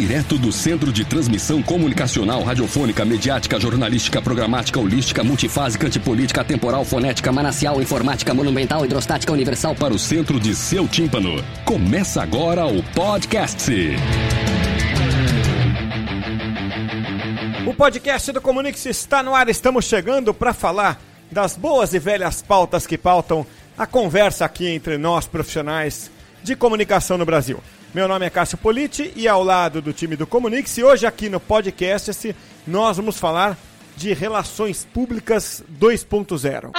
Direto 0.00 0.38
do 0.38 0.50
Centro 0.50 0.90
de 0.90 1.04
Transmissão 1.04 1.62
Comunicacional, 1.62 2.42
Radiofônica, 2.42 3.04
Mediática, 3.04 3.60
Jornalística, 3.60 4.22
Programática, 4.22 4.80
Holística, 4.80 5.22
Multifásica, 5.22 5.88
Antipolítica, 5.88 6.42
Temporal, 6.42 6.86
Fonética, 6.86 7.30
Manacial, 7.30 7.82
Informática, 7.82 8.32
Monumental, 8.32 8.82
Hidrostática, 8.82 9.30
Universal 9.30 9.74
para 9.74 9.92
o 9.92 9.98
centro 9.98 10.40
de 10.40 10.54
seu 10.56 10.88
tímpano. 10.88 11.44
Começa 11.66 12.22
agora 12.22 12.64
o 12.64 12.82
podcast. 12.94 13.70
O 17.66 17.74
podcast 17.74 18.32
do 18.32 18.40
Comunix 18.40 18.86
está 18.86 19.22
no 19.22 19.34
ar. 19.34 19.50
Estamos 19.50 19.84
chegando 19.84 20.32
para 20.32 20.54
falar 20.54 20.98
das 21.30 21.58
boas 21.58 21.92
e 21.92 21.98
velhas 21.98 22.40
pautas 22.40 22.86
que 22.86 22.96
pautam 22.96 23.46
a 23.76 23.86
conversa 23.86 24.46
aqui 24.46 24.66
entre 24.66 24.96
nós 24.96 25.26
profissionais 25.26 26.10
de 26.42 26.56
comunicação 26.56 27.18
no 27.18 27.26
Brasil. 27.26 27.60
Meu 27.92 28.06
nome 28.06 28.24
é 28.24 28.30
Cássio 28.30 28.56
Politi 28.56 29.12
e 29.16 29.26
ao 29.26 29.42
lado 29.42 29.82
do 29.82 29.92
time 29.92 30.14
do 30.14 30.24
Comunix, 30.24 30.78
hoje 30.78 31.06
aqui 31.06 31.28
no 31.28 31.40
podcast 31.40 32.36
nós 32.64 32.96
vamos 32.96 33.18
falar 33.18 33.58
de 33.96 34.12
relações 34.12 34.84
públicas 34.84 35.60
2.0. 35.76 36.70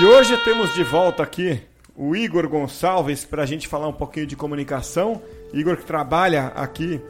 E 0.00 0.04
hoje 0.04 0.36
temos 0.44 0.72
de 0.74 0.84
volta 0.84 1.24
aqui 1.24 1.60
o 1.96 2.14
Igor 2.14 2.48
Gonçalves 2.48 3.24
para 3.24 3.42
a 3.42 3.46
gente 3.46 3.66
falar 3.66 3.88
um 3.88 3.92
pouquinho 3.92 4.28
de 4.28 4.36
comunicação. 4.36 5.20
Igor 5.52 5.76
que 5.76 5.84
trabalha 5.84 6.52
aqui 6.54 7.00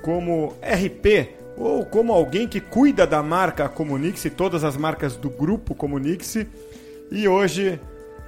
como 0.00 0.56
RP 0.62 1.28
ou 1.58 1.84
como 1.84 2.10
alguém 2.10 2.48
que 2.48 2.58
cuida 2.58 3.06
da 3.06 3.22
marca 3.22 3.68
Comunix 3.68 4.24
e 4.24 4.30
todas 4.30 4.64
as 4.64 4.78
marcas 4.78 5.14
do 5.14 5.28
grupo 5.28 5.74
Comunix. 5.74 6.38
E 7.16 7.28
hoje 7.28 7.78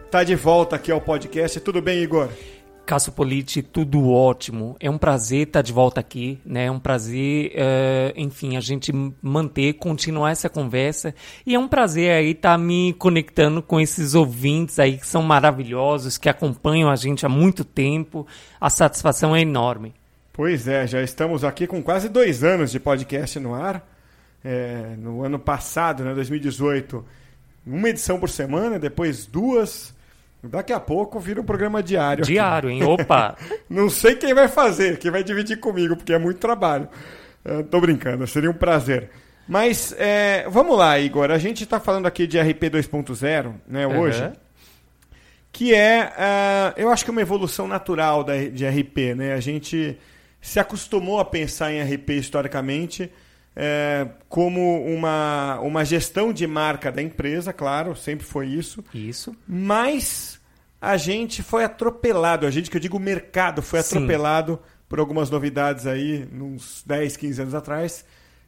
está 0.05 0.23
de 0.23 0.37
volta 0.37 0.77
aqui 0.77 0.93
ao 0.93 1.01
podcast. 1.01 1.59
Tudo 1.59 1.83
bem, 1.83 2.05
Igor? 2.05 2.29
Cássio 2.87 3.11
Politi, 3.11 3.61
tudo 3.61 4.13
ótimo. 4.13 4.77
É 4.79 4.89
um 4.89 4.97
prazer 4.97 5.49
estar 5.49 5.61
de 5.61 5.73
volta 5.73 5.99
aqui, 5.99 6.39
né? 6.47 6.67
É 6.67 6.71
um 6.71 6.79
prazer, 6.79 7.51
uh, 7.51 8.13
enfim, 8.15 8.57
a 8.57 8.61
gente 8.61 8.93
manter, 9.21 9.73
continuar 9.73 10.31
essa 10.31 10.49
conversa. 10.49 11.13
E 11.45 11.57
é 11.57 11.59
um 11.59 11.67
prazer 11.67 12.13
aí 12.13 12.31
estar 12.31 12.57
me 12.57 12.93
conectando 12.93 13.61
com 13.61 13.81
esses 13.81 14.15
ouvintes 14.15 14.79
aí 14.79 14.99
que 14.99 15.07
são 15.09 15.21
maravilhosos, 15.21 16.17
que 16.17 16.29
acompanham 16.29 16.89
a 16.89 16.95
gente 16.95 17.27
há 17.27 17.29
muito 17.29 17.65
tempo. 17.65 18.25
A 18.61 18.71
satisfação 18.71 19.35
é 19.35 19.41
enorme. 19.41 19.97
Pois 20.33 20.69
é, 20.69 20.87
já 20.87 21.03
estamos 21.03 21.43
aqui 21.43 21.67
com 21.67 21.83
quase 21.83 22.09
dois 22.09 22.45
anos 22.45 22.71
de 22.71 22.79
podcast 22.79 23.41
no 23.41 23.53
ar. 23.53 23.85
É, 24.45 24.95
no 24.97 25.25
ano 25.25 25.41
passado, 25.41 26.05
né, 26.05 26.15
2018, 26.15 27.05
uma 27.67 27.89
edição 27.89 28.21
por 28.21 28.31
semana, 28.31 28.79
depois 28.79 29.27
duas. 29.27 29.95
Daqui 30.43 30.73
a 30.73 30.79
pouco 30.79 31.19
vira 31.19 31.41
um 31.41 31.45
programa 31.45 31.83
diário. 31.83 32.25
Diário, 32.25 32.69
aqui. 32.69 32.79
hein? 32.79 32.85
Opa! 32.85 33.37
Não 33.69 33.91
sei 33.91 34.15
quem 34.15 34.33
vai 34.33 34.47
fazer, 34.47 34.99
quem 34.99 35.11
vai 35.11 35.25
dividir 35.25 35.59
comigo, 35.59 35.97
porque 35.97 36.13
é 36.13 36.19
muito 36.19 36.39
trabalho. 36.39 36.89
Uh, 37.45 37.65
tô 37.65 37.81
brincando, 37.81 38.27
seria 38.27 38.51
um 38.51 38.55
prazer. 38.55 39.11
Mas 39.49 39.95
é, 39.99 40.47
vamos 40.49 40.77
lá, 40.77 40.99
Igor. 40.99 41.31
A 41.31 41.39
gente 41.39 41.65
está 41.65 41.81
falando 41.81 42.07
aqui 42.07 42.27
de 42.27 42.39
RP 42.39 42.65
2.0, 42.65 43.55
né, 43.67 43.87
uhum. 43.87 44.01
hoje. 44.01 44.33
Que 45.53 45.75
é, 45.75 46.13
uh, 46.13 46.81
eu 46.81 46.91
acho 46.91 47.05
que 47.05 47.11
uma 47.11 47.23
evolução 47.23 47.67
natural 47.67 48.23
da, 48.23 48.37
de 48.37 48.67
RP, 48.67 49.15
né? 49.17 49.33
A 49.33 49.41
gente 49.41 49.99
se 50.41 50.61
acostumou 50.61 51.19
a 51.19 51.25
pensar 51.25 51.73
em 51.73 51.83
RP 51.83 52.11
historicamente 52.11 53.11
é, 53.57 54.07
como 54.29 54.85
uma, 54.85 55.59
uma 55.61 55.85
gestão 55.85 56.31
de 56.31 56.47
marca 56.47 56.93
da 56.93 57.01
empresa, 57.01 57.55
claro, 57.55 57.97
sempre 57.97 58.27
foi 58.27 58.49
isso. 58.49 58.85
Isso. 58.93 59.35
Mas 59.49 60.39
a 60.81 60.99
gente 60.99 61.43
foi 61.43 61.65
atropelado, 61.65 62.47
a 62.47 62.51
gente 62.51 62.71
que 62.71 62.77
eu 62.77 62.81
digo 62.81 62.99
o 62.99 63.01
mercado 63.01 63.63
foi 63.63 63.81
atropelado 63.81 64.61
Sim. 64.63 64.71
por 64.87 65.01
algumas 65.01 65.31
novidades 65.31 65.87
aí, 65.87 66.29
uns 66.31 66.85
10, 66.87 67.17
15 67.17 67.43
anos 67.43 67.55
atrás, 67.55 68.05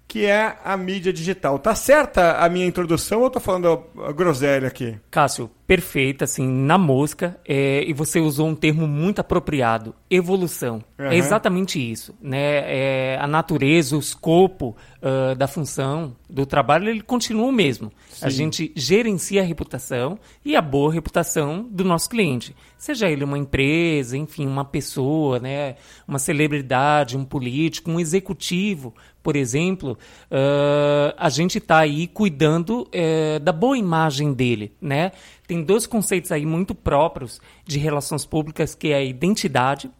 que 0.08 0.24
é 0.24 0.56
a 0.64 0.74
mídia 0.74 1.12
digital. 1.12 1.58
Tá 1.58 1.74
certa 1.74 2.38
a 2.38 2.48
minha 2.48 2.66
introdução 2.66 3.19
ou 3.19 3.24
eu 3.26 3.30
tô 3.30 3.38
falando 3.38 3.84
a 4.06 4.10
groselha 4.10 4.66
aqui? 4.66 4.98
Cássio, 5.10 5.50
perfeita, 5.66 6.24
assim, 6.24 6.48
na 6.48 6.78
mosca, 6.78 7.38
é, 7.46 7.84
e 7.86 7.92
você 7.92 8.18
usou 8.18 8.48
um 8.48 8.54
termo 8.54 8.88
muito 8.88 9.20
apropriado, 9.20 9.94
evolução. 10.10 10.82
Uhum. 10.98 11.08
É 11.08 11.16
exatamente 11.16 11.78
isso, 11.78 12.14
né? 12.22 12.62
É, 12.64 13.18
a 13.20 13.26
natureza, 13.26 13.94
o 13.94 13.98
escopo 13.98 14.74
uh, 15.02 15.34
da 15.34 15.47
função, 15.47 16.16
do 16.28 16.47
trabalho, 16.47 16.88
ele 16.88 17.02
continua 17.02 17.47
o 17.47 17.52
mesmo. 17.52 17.92
Sim. 18.08 18.24
A 18.24 18.30
gente 18.30 18.72
gerencia 18.74 19.42
a 19.42 19.44
reputação 19.44 20.18
e 20.42 20.56
a 20.56 20.62
boa 20.62 20.91
reputação 20.91 21.68
do 21.70 21.84
nosso 21.84 22.08
cliente. 22.08 22.56
Seja 22.78 23.10
ele 23.10 23.24
uma 23.24 23.36
empresa, 23.36 24.16
enfim, 24.16 24.47
uma 24.47 24.64
pessoa, 24.64 25.38
né? 25.38 25.76
Uma 26.06 26.18
celebridade, 26.18 27.16
um 27.16 27.24
político, 27.26 27.91
um 27.91 28.00
executivo, 28.00 28.94
por 29.28 29.37
exemplo, 29.37 29.99
uh, 30.31 31.15
a 31.19 31.28
gente 31.28 31.59
está 31.59 31.81
aí 31.81 32.06
cuidando 32.06 32.89
uh, 32.89 33.39
da 33.39 33.53
boa 33.53 33.77
imagem 33.77 34.33
dele, 34.33 34.72
né? 34.81 35.12
Tem 35.47 35.62
dois 35.62 35.87
conceitos 35.87 36.33
aí 36.33 36.47
muito 36.47 36.75
próprios 36.75 37.39
de 37.62 37.78
relações 37.78 38.25
públicas, 38.25 38.75
que 38.75 38.89
é 38.89 38.94
a 38.94 39.05
identidade, 39.05 39.91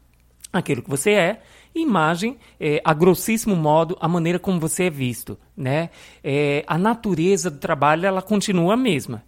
aquilo 0.51 0.81
que 0.81 0.89
você 0.89 1.11
é, 1.11 1.43
imagem, 1.75 2.39
é, 2.59 2.81
a 2.83 2.95
grossíssimo 2.95 3.55
modo, 3.55 3.99
a 4.01 4.09
maneira 4.09 4.39
como 4.39 4.59
você 4.59 4.85
é 4.85 4.91
visto, 4.91 5.39
né? 5.55 5.91
É, 6.25 6.65
a 6.67 6.79
natureza 6.79 7.51
do 7.51 7.59
trabalho, 7.59 8.07
ela 8.07 8.23
continua 8.23 8.73
a 8.73 8.79
mesma. 8.79 9.23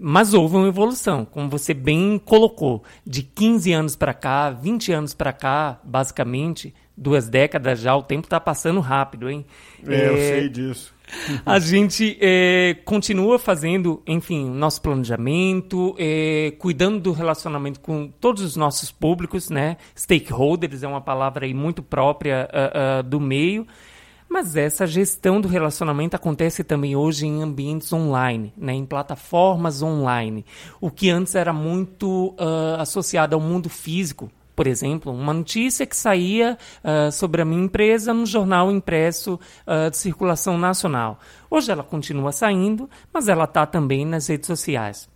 Mas 0.00 0.34
houve 0.34 0.54
uma 0.54 0.68
evolução, 0.68 1.24
como 1.24 1.48
você 1.48 1.74
bem 1.74 2.16
colocou, 2.16 2.84
de 3.04 3.24
15 3.24 3.72
anos 3.72 3.96
para 3.96 4.14
cá, 4.14 4.50
20 4.50 4.92
anos 4.92 5.14
para 5.14 5.32
cá, 5.32 5.80
basicamente, 5.82 6.72
duas 6.96 7.28
décadas 7.28 7.80
já, 7.80 7.94
o 7.96 8.02
tempo 8.02 8.26
está 8.26 8.38
passando 8.38 8.80
rápido, 8.80 9.30
hein? 9.30 9.44
É, 9.86 9.94
é, 9.94 10.08
eu 10.08 10.16
sei 10.16 10.48
disso. 10.48 10.94
a 11.44 11.58
gente 11.58 12.16
é, 12.20 12.76
continua 12.84 13.38
fazendo, 13.38 14.02
enfim, 14.06 14.48
nosso 14.48 14.80
planejamento, 14.80 15.94
é, 15.98 16.52
cuidando 16.58 17.00
do 17.00 17.12
relacionamento 17.12 17.80
com 17.80 18.08
todos 18.20 18.42
os 18.42 18.56
nossos 18.56 18.90
públicos, 18.90 19.50
né? 19.50 19.76
Stakeholders 19.96 20.82
é 20.82 20.88
uma 20.88 21.00
palavra 21.00 21.46
aí 21.46 21.54
muito 21.54 21.82
própria 21.82 22.48
uh, 22.52 23.00
uh, 23.00 23.02
do 23.02 23.20
meio. 23.20 23.66
Mas 24.32 24.56
essa 24.56 24.86
gestão 24.86 25.42
do 25.42 25.46
relacionamento 25.46 26.16
acontece 26.16 26.64
também 26.64 26.96
hoje 26.96 27.26
em 27.26 27.42
ambientes 27.42 27.92
online, 27.92 28.50
né, 28.56 28.72
em 28.72 28.86
plataformas 28.86 29.82
online, 29.82 30.46
o 30.80 30.90
que 30.90 31.10
antes 31.10 31.34
era 31.34 31.52
muito 31.52 32.34
uh, 32.40 32.80
associado 32.80 33.34
ao 33.34 33.42
mundo 33.42 33.68
físico, 33.68 34.30
por 34.54 34.66
exemplo, 34.66 35.12
uma 35.12 35.32
notícia 35.32 35.86
que 35.86 35.96
saía 35.96 36.58
uh, 36.84 37.10
sobre 37.10 37.42
a 37.42 37.44
minha 37.44 37.64
empresa 37.64 38.12
no 38.12 38.26
jornal 38.26 38.70
impresso 38.70 39.40
uh, 39.66 39.90
de 39.90 39.96
circulação 39.96 40.58
nacional. 40.58 41.18
Hoje 41.50 41.70
ela 41.72 41.82
continua 41.82 42.32
saindo, 42.32 42.88
mas 43.12 43.28
ela 43.28 43.44
está 43.44 43.64
também 43.64 44.04
nas 44.04 44.26
redes 44.28 44.46
sociais. 44.46 45.10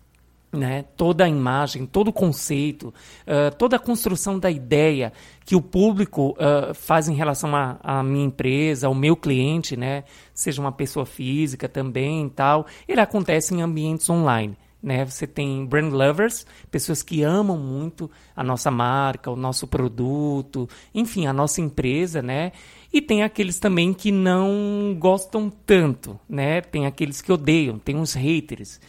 Né? 0.53 0.85
Toda 0.97 1.25
a 1.25 1.29
imagem, 1.29 1.85
todo 1.85 2.09
o 2.09 2.13
conceito, 2.13 2.95
uh, 3.27 3.55
toda 3.59 3.77
a 3.77 3.81
construção 3.81 4.39
da 4.39 4.51
ideia 4.51 5.13
que 5.45 5.55
o 5.55 5.61
público 5.61 6.35
faz 6.75 7.09
em 7.09 7.15
relação 7.15 7.53
à 7.55 8.03
minha 8.03 8.25
empresa, 8.25 8.89
ao 8.89 8.95
meu 8.95 9.15
cliente, 9.15 9.77
né? 9.77 10.03
seja 10.35 10.61
uma 10.61 10.73
pessoa 10.73 11.07
física 11.07 11.69
também 11.69 12.29
tal, 12.29 12.67
ele 12.89 13.01
acontece 13.01 13.55
em 13.55 13.63
ambientes 13.63 14.11
online. 14.11 14.57
Né? 14.83 15.05
Você 15.05 15.27
tem 15.27 15.65
brand 15.67 15.93
lovers, 15.93 16.47
pessoas 16.71 17.03
que 17.03 17.23
amam 17.23 17.59
muito 17.59 18.11
a 18.37 18.45
nossa 18.45 18.71
marca, 18.71 19.31
o 19.31 19.37
nosso 19.37 19.67
produto, 19.67 20.69
enfim, 20.95 21.27
a 21.27 21.33
nossa 21.33 21.61
empresa, 21.61 22.23
né? 22.23 22.53
E 22.93 23.01
tem 23.03 23.23
aqueles 23.23 23.59
também 23.59 23.93
que 23.93 24.13
não 24.13 24.97
gostam 24.99 25.51
tanto, 25.51 26.19
né? 26.29 26.61
Tem 26.61 26.87
aqueles 26.87 27.21
que 27.21 27.33
odeiam, 27.33 27.79
tem 27.79 27.97
uns 27.97 28.15
haters. 28.15 28.81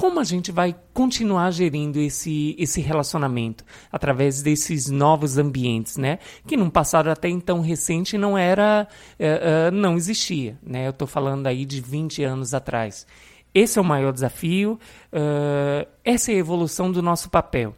Como 0.00 0.18
a 0.18 0.24
gente 0.24 0.50
vai 0.50 0.74
continuar 0.94 1.50
gerindo 1.50 2.00
esse, 2.00 2.56
esse 2.58 2.80
relacionamento 2.80 3.64
através 3.92 4.40
desses 4.40 4.88
novos 4.88 5.36
ambientes, 5.36 5.98
né? 5.98 6.18
Que 6.46 6.56
num 6.56 6.70
passado 6.70 7.08
até 7.08 7.28
então 7.28 7.60
recente 7.60 8.16
não 8.16 8.38
era, 8.38 8.88
uh, 9.18 9.68
uh, 9.68 9.70
não 9.70 9.96
existia, 9.96 10.58
né? 10.62 10.86
Eu 10.86 10.90
estou 10.90 11.06
falando 11.06 11.46
aí 11.46 11.66
de 11.66 11.82
20 11.82 12.24
anos 12.24 12.54
atrás. 12.54 13.06
Esse 13.54 13.78
é 13.78 13.82
o 13.82 13.84
maior 13.84 14.12
desafio, 14.12 14.78
uh, 15.12 15.88
essa 16.04 16.30
é 16.30 16.34
a 16.34 16.38
evolução 16.38 16.90
do 16.90 17.02
nosso 17.02 17.28
papel. 17.30 17.74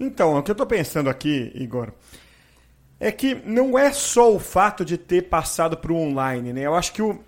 Então, 0.00 0.36
o 0.38 0.42
que 0.42 0.50
eu 0.50 0.54
estou 0.54 0.66
pensando 0.66 1.10
aqui, 1.10 1.50
Igor, 1.54 1.92
é 3.00 3.10
que 3.12 3.34
não 3.44 3.78
é 3.78 3.92
só 3.92 4.32
o 4.34 4.38
fato 4.38 4.84
de 4.84 4.96
ter 4.96 5.22
passado 5.28 5.76
para 5.76 5.92
o 5.92 5.96
online, 5.96 6.52
né? 6.52 6.62
Eu 6.62 6.74
acho 6.74 6.92
que 6.92 7.02
o, 7.02 7.18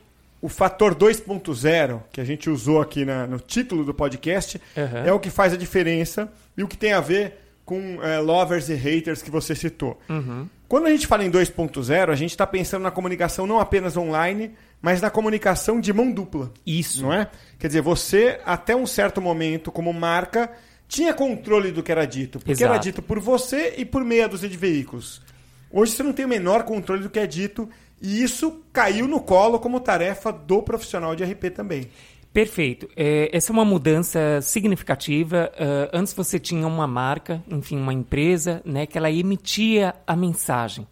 o 0.40 0.48
fator 0.48 0.94
2.0, 0.94 2.00
que 2.12 2.20
a 2.20 2.24
gente 2.24 2.48
usou 2.48 2.80
aqui 2.80 3.04
na, 3.04 3.26
no 3.26 3.38
título 3.38 3.84
do 3.84 3.92
podcast, 3.92 4.60
Uhum. 4.76 5.04
é 5.06 5.12
o 5.12 5.20
que 5.20 5.30
faz 5.30 5.52
a 5.52 5.56
diferença 5.56 6.32
e 6.56 6.62
o 6.62 6.68
que 6.68 6.76
tem 6.76 6.92
a 6.92 7.00
ver 7.00 7.38
com 7.70 8.02
é, 8.02 8.18
lovers 8.18 8.68
e 8.68 8.74
haters 8.74 9.22
que 9.22 9.30
você 9.30 9.54
citou. 9.54 9.96
Uhum. 10.08 10.48
Quando 10.66 10.88
a 10.88 10.90
gente 10.90 11.06
fala 11.06 11.24
em 11.24 11.30
2.0, 11.30 12.10
a 12.10 12.16
gente 12.16 12.30
está 12.30 12.44
pensando 12.44 12.82
na 12.82 12.90
comunicação 12.90 13.46
não 13.46 13.60
apenas 13.60 13.96
online, 13.96 14.56
mas 14.82 15.00
na 15.00 15.08
comunicação 15.08 15.80
de 15.80 15.92
mão 15.92 16.10
dupla. 16.10 16.52
Isso. 16.66 17.02
Não 17.02 17.12
é? 17.12 17.30
Quer 17.60 17.68
dizer, 17.68 17.80
você, 17.80 18.40
até 18.44 18.74
um 18.74 18.88
certo 18.88 19.22
momento, 19.22 19.70
como 19.70 19.92
marca, 19.92 20.50
tinha 20.88 21.14
controle 21.14 21.70
do 21.70 21.80
que 21.80 21.92
era 21.92 22.04
dito. 22.04 22.40
Porque 22.40 22.50
Exato. 22.50 22.72
era 22.72 22.82
dito 22.82 23.00
por 23.00 23.20
você 23.20 23.74
e 23.78 23.84
por 23.84 24.02
meia 24.02 24.26
dúzia 24.26 24.48
de 24.48 24.56
veículos. 24.56 25.22
Hoje 25.70 25.92
você 25.92 26.02
não 26.02 26.12
tem 26.12 26.24
o 26.24 26.28
menor 26.28 26.64
controle 26.64 27.04
do 27.04 27.08
que 27.08 27.20
é 27.20 27.26
dito. 27.26 27.68
E 28.02 28.20
isso 28.20 28.64
caiu 28.72 29.06
no 29.06 29.20
colo 29.20 29.60
como 29.60 29.78
tarefa 29.78 30.32
do 30.32 30.60
profissional 30.60 31.14
de 31.14 31.22
RP 31.22 31.50
também. 31.54 31.88
Perfeito. 32.32 32.88
É, 32.96 33.28
essa 33.36 33.50
é 33.50 33.52
uma 33.52 33.64
mudança 33.64 34.40
significativa. 34.40 35.50
Ah, 35.58 35.90
antes 35.92 36.12
você 36.12 36.38
tinha 36.38 36.66
uma 36.66 36.86
marca, 36.86 37.42
enfim, 37.50 37.76
uma 37.76 37.92
empresa, 37.92 38.62
né, 38.64 38.86
que 38.86 38.96
ela 38.96 39.10
emitia 39.10 39.94
a 40.06 40.14
mensagem. 40.14 40.86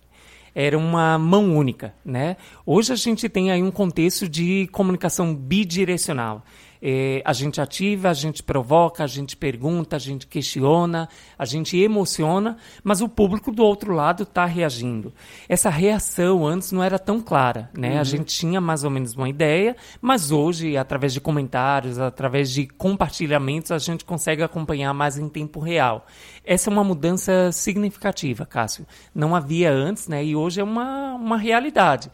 Era 0.54 0.76
uma 0.76 1.16
mão 1.18 1.56
única, 1.56 1.94
né? 2.04 2.36
Hoje 2.66 2.92
a 2.92 2.96
gente 2.96 3.28
tem 3.28 3.52
aí 3.52 3.62
um 3.62 3.70
contexto 3.70 4.28
de 4.28 4.66
comunicação 4.72 5.32
bidirecional. 5.32 6.44
É, 6.80 7.22
a 7.24 7.32
gente 7.32 7.60
ativa, 7.60 8.08
a 8.10 8.14
gente 8.14 8.42
provoca, 8.42 9.04
a 9.04 9.06
gente 9.06 9.36
pergunta, 9.36 9.96
a 9.96 9.98
gente 9.98 10.26
questiona, 10.26 11.08
a 11.38 11.44
gente 11.44 11.76
emociona, 11.76 12.56
mas 12.82 13.00
o 13.00 13.08
público 13.08 13.50
do 13.50 13.62
outro 13.62 13.92
lado 13.92 14.22
está 14.22 14.44
reagindo. 14.44 15.12
Essa 15.48 15.70
reação 15.70 16.46
antes 16.46 16.72
não 16.72 16.82
era 16.82 16.98
tão 16.98 17.20
clara, 17.20 17.70
né? 17.76 17.98
A 17.98 18.04
gente 18.04 18.34
tinha 18.34 18.60
mais 18.60 18.84
ou 18.84 18.90
menos 18.90 19.14
uma 19.14 19.28
ideia, 19.28 19.76
mas 20.00 20.30
hoje, 20.30 20.76
através 20.76 21.12
de 21.12 21.20
comentários, 21.20 21.98
através 21.98 22.50
de 22.50 22.66
compartilhamentos, 22.66 23.72
a 23.72 23.78
gente 23.78 24.04
consegue 24.04 24.42
acompanhar 24.42 24.92
mais 24.94 25.18
em 25.18 25.28
tempo 25.28 25.60
real. 25.60 26.06
Essa 26.44 26.70
é 26.70 26.72
uma 26.72 26.84
mudança 26.84 27.52
significativa, 27.52 28.46
Cássio. 28.46 28.86
Não 29.14 29.34
havia 29.34 29.70
antes, 29.70 30.08
né? 30.08 30.24
E 30.24 30.34
hoje 30.34 30.60
é 30.60 30.64
uma, 30.64 31.14
uma 31.14 31.36
realidade. 31.36 32.10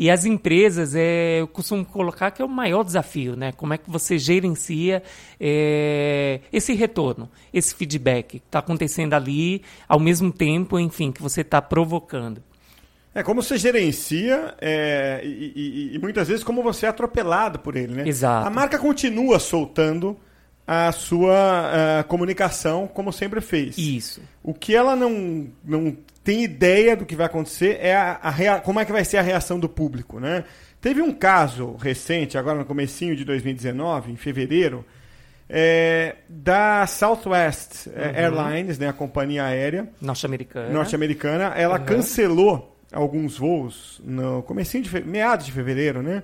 E 0.00 0.08
as 0.12 0.24
empresas, 0.24 0.94
é, 0.94 1.40
eu 1.40 1.48
costumo 1.48 1.84
colocar 1.84 2.30
que 2.30 2.40
é 2.40 2.44
o 2.44 2.48
maior 2.48 2.84
desafio, 2.84 3.34
né? 3.34 3.50
Como 3.50 3.74
é 3.74 3.78
que 3.78 3.90
você 3.90 4.16
gerencia 4.16 5.02
é, 5.40 6.38
esse 6.52 6.72
retorno, 6.72 7.28
esse 7.52 7.74
feedback 7.74 8.38
que 8.38 8.46
está 8.46 8.60
acontecendo 8.60 9.14
ali, 9.14 9.60
ao 9.88 9.98
mesmo 9.98 10.30
tempo, 10.30 10.78
enfim, 10.78 11.10
que 11.10 11.20
você 11.20 11.40
está 11.40 11.60
provocando. 11.60 12.40
É 13.12 13.24
como 13.24 13.42
você 13.42 13.58
gerencia 13.58 14.54
é, 14.60 15.20
e, 15.24 15.52
e- 15.56 15.96
e 15.96 15.98
muitas 15.98 16.28
vezes 16.28 16.44
como 16.44 16.62
você 16.62 16.86
é 16.86 16.90
atropelado 16.90 17.58
por 17.58 17.74
ele, 17.74 17.92
né? 17.92 18.06
Exato. 18.08 18.46
A 18.46 18.50
marca 18.50 18.78
continua 18.78 19.40
soltando 19.40 20.16
a 20.64 20.92
sua 20.92 21.98
ah, 21.98 22.04
comunicação 22.04 22.86
como 22.86 23.12
sempre 23.12 23.40
fez. 23.40 23.76
Isso. 23.76 24.20
O 24.44 24.54
que 24.54 24.76
ela 24.76 24.94
não, 24.94 25.48
não 25.64 25.96
tem 26.28 26.42
ideia 26.44 26.94
do 26.94 27.06
que 27.06 27.16
vai 27.16 27.24
acontecer 27.24 27.78
é 27.80 27.96
a, 27.96 28.18
a 28.22 28.28
rea- 28.28 28.60
como 28.60 28.78
é 28.78 28.84
que 28.84 28.92
vai 28.92 29.02
ser 29.02 29.16
a 29.16 29.22
reação 29.22 29.58
do 29.58 29.66
público, 29.66 30.20
né? 30.20 30.44
Teve 30.78 31.00
um 31.00 31.10
caso 31.10 31.74
recente, 31.76 32.36
agora 32.36 32.58
no 32.58 32.66
comecinho 32.66 33.16
de 33.16 33.24
2019, 33.24 34.12
em 34.12 34.16
fevereiro, 34.16 34.84
é, 35.48 36.16
da 36.28 36.86
Southwest 36.86 37.86
eh, 37.88 38.12
Airlines, 38.24 38.78
né, 38.78 38.88
a 38.88 38.92
companhia 38.92 39.44
aérea 39.44 39.88
Norte-americana. 40.02 40.68
norte-americana. 40.68 41.44
Ela 41.56 41.78
Uhum. 41.78 41.84
cancelou 41.86 42.76
alguns 42.92 43.38
voos 43.38 43.98
no 44.04 44.42
comecinho 44.42 44.84
de 44.84 45.00
meados 45.04 45.46
de 45.46 45.52
fevereiro, 45.52 46.02
né? 46.02 46.22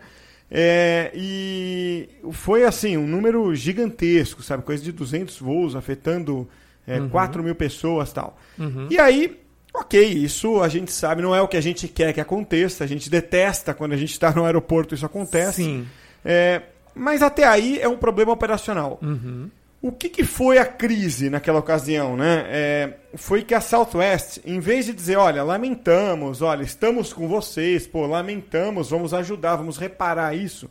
É, 0.50 1.10
e 1.14 2.10
foi 2.32 2.64
assim, 2.64 2.98
um 2.98 3.06
número 3.06 3.54
gigantesco, 3.54 4.42
sabe? 4.42 4.62
Coisa 4.64 4.84
de 4.84 4.92
200 4.92 5.38
voos, 5.40 5.74
afetando 5.74 6.46
é, 6.86 7.00
4 7.00 7.42
mil 7.42 7.54
pessoas 7.54 8.12
tal. 8.12 8.38
Uhum. 8.58 8.86
E 8.90 8.98
aí, 9.00 9.40
ok, 9.74 10.00
isso 10.00 10.62
a 10.62 10.68
gente 10.68 10.92
sabe, 10.92 11.20
não 11.20 11.34
é 11.34 11.42
o 11.42 11.48
que 11.48 11.56
a 11.56 11.60
gente 11.60 11.88
quer 11.88 12.12
que 12.12 12.20
aconteça, 12.20 12.84
a 12.84 12.86
gente 12.86 13.10
detesta 13.10 13.74
quando 13.74 13.92
a 13.92 13.96
gente 13.96 14.12
está 14.12 14.30
no 14.30 14.44
aeroporto 14.44 14.94
isso 14.94 15.04
acontece. 15.04 15.64
Sim. 15.64 15.86
É, 16.24 16.62
mas 16.94 17.22
até 17.22 17.44
aí 17.44 17.80
é 17.80 17.88
um 17.88 17.96
problema 17.96 18.32
operacional. 18.32 18.98
Uhum. 19.02 19.50
O 19.82 19.92
que, 19.92 20.08
que 20.08 20.24
foi 20.24 20.56
a 20.56 20.64
crise 20.64 21.28
naquela 21.28 21.58
ocasião, 21.58 22.16
né? 22.16 22.46
É, 22.48 22.94
foi 23.16 23.42
que 23.42 23.54
a 23.54 23.60
Southwest, 23.60 24.40
em 24.42 24.58
vez 24.58 24.86
de 24.86 24.94
dizer, 24.94 25.16
olha, 25.16 25.42
lamentamos, 25.42 26.40
olha, 26.40 26.62
estamos 26.62 27.12
com 27.12 27.28
vocês, 27.28 27.86
pô, 27.86 28.06
lamentamos, 28.06 28.88
vamos 28.88 29.12
ajudar, 29.12 29.56
vamos 29.56 29.76
reparar 29.76 30.34
isso, 30.34 30.70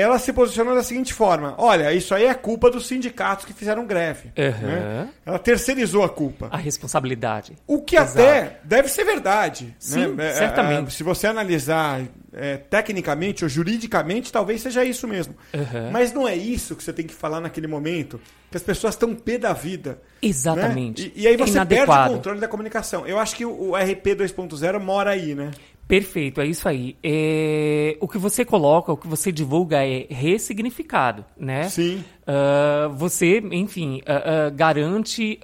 ela 0.00 0.18
se 0.18 0.32
posicionou 0.32 0.74
da 0.74 0.82
seguinte 0.82 1.12
forma: 1.12 1.54
olha, 1.58 1.92
isso 1.92 2.14
aí 2.14 2.24
é 2.24 2.34
culpa 2.34 2.70
dos 2.70 2.86
sindicatos 2.86 3.44
que 3.44 3.52
fizeram 3.52 3.86
greve. 3.86 4.30
Uhum. 4.36 4.66
né? 4.66 5.08
Ela 5.24 5.38
terceirizou 5.38 6.04
a 6.04 6.08
culpa. 6.08 6.48
A 6.50 6.56
responsabilidade. 6.56 7.56
O 7.66 7.82
que 7.82 7.96
Exato. 7.96 8.20
até 8.20 8.60
deve 8.64 8.88
ser 8.88 9.04
verdade. 9.04 9.74
Sim, 9.78 10.14
né? 10.14 10.32
Certamente. 10.32 10.92
se 10.92 11.02
você 11.02 11.26
analisar 11.26 12.02
é, 12.32 12.56
tecnicamente 12.56 13.44
ou 13.44 13.48
juridicamente, 13.48 14.30
talvez 14.30 14.60
seja 14.60 14.84
isso 14.84 15.08
mesmo. 15.08 15.34
Uhum. 15.52 15.90
Mas 15.90 16.12
não 16.12 16.26
é 16.26 16.36
isso 16.36 16.76
que 16.76 16.84
você 16.84 16.92
tem 16.92 17.06
que 17.06 17.14
falar 17.14 17.40
naquele 17.40 17.66
momento, 17.66 18.20
que 18.50 18.56
as 18.56 18.62
pessoas 18.62 18.94
estão 18.94 19.14
pé 19.14 19.38
da 19.38 19.52
vida. 19.52 20.00
Exatamente. 20.22 21.06
né? 21.06 21.12
E, 21.14 21.22
e 21.22 21.26
aí 21.26 21.36
você 21.36 21.52
perde 21.58 21.74
o 21.74 21.76
Inadequado. 21.76 22.14
controle 22.14 22.40
da 22.40 22.48
comunicação. 22.48 23.06
Eu 23.06 23.18
acho 23.18 23.34
que 23.34 23.44
o, 23.44 23.70
o 23.70 23.76
RP 23.76 24.14
2.0 24.16 24.78
mora 24.80 25.10
aí, 25.10 25.34
né? 25.34 25.50
Perfeito, 25.88 26.38
é 26.42 26.46
isso 26.46 26.68
aí. 26.68 26.96
É, 27.02 27.96
o 27.98 28.06
que 28.06 28.18
você 28.18 28.44
coloca, 28.44 28.92
o 28.92 28.96
que 28.96 29.08
você 29.08 29.32
divulga 29.32 29.82
é 29.82 30.06
ressignificado, 30.10 31.24
né? 31.34 31.70
Sim. 31.70 32.04
Ah, 32.26 32.88
você, 32.92 33.42
enfim, 33.50 34.02
ah, 34.06 34.46
ah, 34.46 34.50
garante 34.50 35.40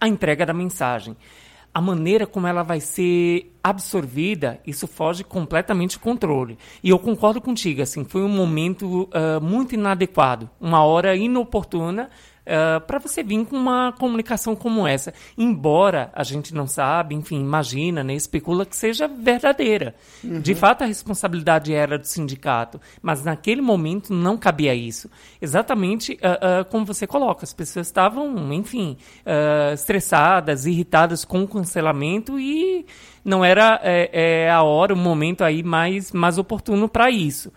a 0.00 0.08
entrega 0.08 0.46
da 0.46 0.54
mensagem. 0.54 1.14
A 1.74 1.80
maneira 1.80 2.26
como 2.26 2.46
ela 2.46 2.62
vai 2.62 2.80
ser 2.80 3.54
absorvida, 3.62 4.58
isso 4.66 4.86
foge 4.86 5.22
completamente 5.22 5.98
do 5.98 6.00
controle. 6.00 6.56
E 6.82 6.88
eu 6.88 6.98
concordo 6.98 7.38
contigo, 7.38 7.82
assim, 7.82 8.04
foi 8.04 8.22
um 8.22 8.28
momento 8.28 9.10
muito 9.42 9.74
inadequado, 9.74 10.48
uma 10.58 10.82
hora 10.84 11.14
inoportuna 11.14 12.08
para 12.86 12.98
você 12.98 13.22
vir 13.22 13.44
com 13.46 13.56
uma 13.56 13.92
comunicação 13.92 14.54
como 14.54 14.86
essa. 14.86 15.14
Embora 15.36 16.10
a 16.14 16.24
gente 16.24 16.54
não 16.54 16.66
sabe, 16.66 17.14
enfim, 17.14 17.40
imagina, 17.40 18.02
né, 18.02 18.14
especula 18.14 18.66
que 18.66 18.76
seja 18.76 19.06
verdadeira. 19.06 19.94
De 20.22 20.54
fato, 20.54 20.82
a 20.82 20.86
responsabilidade 20.86 21.72
era 21.72 21.98
do 21.98 22.06
sindicato, 22.06 22.80
mas 23.00 23.24
naquele 23.24 23.62
momento 23.62 24.12
não 24.12 24.36
cabia 24.36 24.74
isso. 24.74 25.10
Exatamente 25.40 26.18
ah, 26.22 26.60
ah, 26.60 26.64
como 26.64 26.84
você 26.84 27.06
coloca, 27.06 27.44
as 27.44 27.52
pessoas 27.52 27.86
estavam, 27.86 28.52
enfim, 28.52 28.96
ah, 29.24 29.72
estressadas, 29.72 30.66
irritadas 30.66 31.24
com 31.24 31.42
o 31.42 31.48
cancelamento 31.48 32.38
e 32.38 32.86
não 33.24 33.44
era 33.44 33.80
é, 33.82 34.10
é, 34.44 34.50
a 34.50 34.62
hora, 34.62 34.92
o 34.92 34.96
momento 34.96 35.44
aí 35.44 35.62
mais, 35.62 36.12
mais 36.12 36.38
oportuno 36.38 36.88
para 36.88 37.10
isso. 37.10 37.52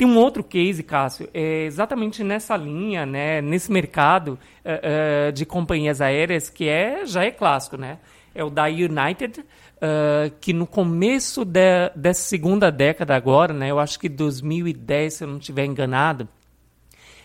Tem 0.00 0.06
um 0.08 0.16
outro 0.16 0.42
case, 0.42 0.82
Cássio, 0.82 1.28
é 1.34 1.64
exatamente 1.66 2.24
nessa 2.24 2.56
linha, 2.56 3.04
né, 3.04 3.42
nesse 3.42 3.70
mercado 3.70 4.38
eh, 4.64 4.80
eh, 5.28 5.30
de 5.30 5.44
companhias 5.44 6.00
aéreas, 6.00 6.48
que 6.48 6.66
é, 6.66 7.04
já 7.04 7.22
é 7.22 7.30
clássico, 7.30 7.76
né? 7.76 7.98
É 8.34 8.42
o 8.42 8.48
da 8.48 8.64
United, 8.64 9.44
eh, 9.78 10.32
que 10.40 10.54
no 10.54 10.66
começo 10.66 11.44
de- 11.44 11.90
dessa 11.94 12.22
segunda 12.22 12.72
década 12.72 13.14
agora, 13.14 13.52
né, 13.52 13.70
eu 13.70 13.78
acho 13.78 14.00
que 14.00 14.08
2010, 14.08 15.12
se 15.12 15.24
eu 15.24 15.28
não 15.28 15.36
estiver 15.36 15.66
enganado, 15.66 16.26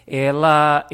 ela 0.05 0.85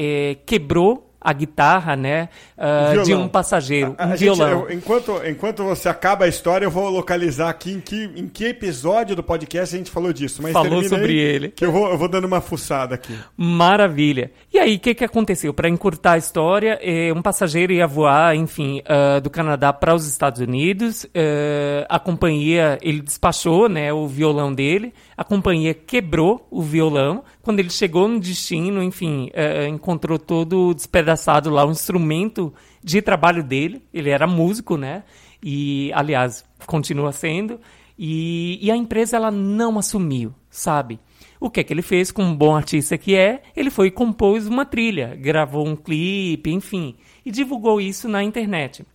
quebrou 0.46 1.11
a 1.22 1.32
guitarra, 1.32 1.94
né, 1.96 2.28
ah, 2.58 2.94
de 3.04 3.14
um 3.14 3.28
passageiro, 3.28 3.94
A- 3.98 4.04
a 4.04 4.06
um 4.08 4.10
gente- 4.10 4.20
violão. 4.20 4.50
eu- 4.68 4.72
enquanto, 4.72 5.20
enquanto 5.26 5.62
você 5.64 5.88
acaba 5.88 6.24
a 6.24 6.28
história, 6.28 6.66
eu 6.66 6.70
vou 6.70 6.88
localizar 6.90 7.48
aqui 7.48 7.72
em 7.72 7.80
que, 7.80 8.10
em 8.16 8.26
que 8.28 8.44
episódio 8.46 9.14
do 9.14 9.22
podcast 9.22 9.74
a 9.74 9.78
gente 9.78 9.90
falou 9.90 10.12
disso. 10.12 10.42
Mas 10.42 10.52
Falou 10.52 10.82
sobre 10.84 11.16
ele. 11.18 11.48
Que 11.50 11.64
eu 11.64 11.70
vou, 11.72 11.88
eu 11.90 11.96
vou 11.98 12.08
dando 12.08 12.24
uma 12.26 12.40
fuçada 12.40 12.94
aqui. 12.96 13.16
Maravilha. 13.36 14.30
E 14.52 14.58
aí, 14.58 14.76
o 14.76 14.80
que, 14.80 14.94
que 14.94 15.04
aconteceu? 15.04 15.52
Para 15.54 15.68
encurtar 15.68 16.12
a 16.12 16.18
história, 16.18 16.78
eh, 16.82 17.12
um 17.12 17.22
passageiro 17.22 17.72
ia 17.72 17.86
voar, 17.86 18.34
enfim, 18.34 18.82
ah, 18.86 19.20
do 19.20 19.30
Canadá 19.30 19.72
para 19.72 19.94
os 19.94 20.06
Estados 20.06 20.40
Unidos. 20.40 21.06
eh, 21.14 21.86
a 21.88 21.98
companhia, 21.98 22.78
ele 22.82 23.00
despachou 23.00 23.68
né, 23.68 23.92
o 23.92 24.06
violão 24.06 24.52
dele. 24.52 24.92
A 25.16 25.22
companhia 25.24 25.74
quebrou 25.74 26.46
o 26.50 26.62
violão. 26.62 27.22
Quando 27.42 27.60
ele 27.60 27.70
chegou 27.70 28.08
no 28.08 28.18
destino, 28.18 28.82
enfim, 28.82 29.30
encontrou 29.68 30.18
todo 30.18 30.72
despedaçado 30.74 31.11
lá, 31.50 31.64
o 31.64 31.70
instrumento 31.70 32.52
de 32.82 33.02
trabalho 33.02 33.42
dele. 33.42 33.82
Ele 33.92 34.10
era 34.10 34.26
músico, 34.26 34.76
né? 34.76 35.04
E, 35.42 35.90
aliás, 35.94 36.44
continua 36.66 37.12
sendo. 37.12 37.60
E, 37.98 38.58
e 38.60 38.70
a 38.70 38.76
empresa, 38.76 39.16
ela 39.16 39.30
não 39.30 39.78
assumiu, 39.78 40.34
sabe? 40.50 40.98
O 41.38 41.50
que 41.50 41.60
é 41.60 41.64
que 41.64 41.72
ele 41.72 41.82
fez, 41.82 42.12
como 42.12 42.28
um 42.28 42.36
bom 42.36 42.54
artista 42.54 42.96
que 42.96 43.16
é? 43.16 43.42
Ele 43.56 43.70
foi 43.70 43.88
e 43.88 43.90
compôs 43.90 44.46
uma 44.46 44.64
trilha, 44.64 45.16
gravou 45.20 45.66
um 45.66 45.74
clipe, 45.74 46.50
enfim, 46.50 46.94
e 47.26 47.30
divulgou 47.30 47.80
isso 47.80 48.08
na 48.08 48.22
internet. 48.22 48.86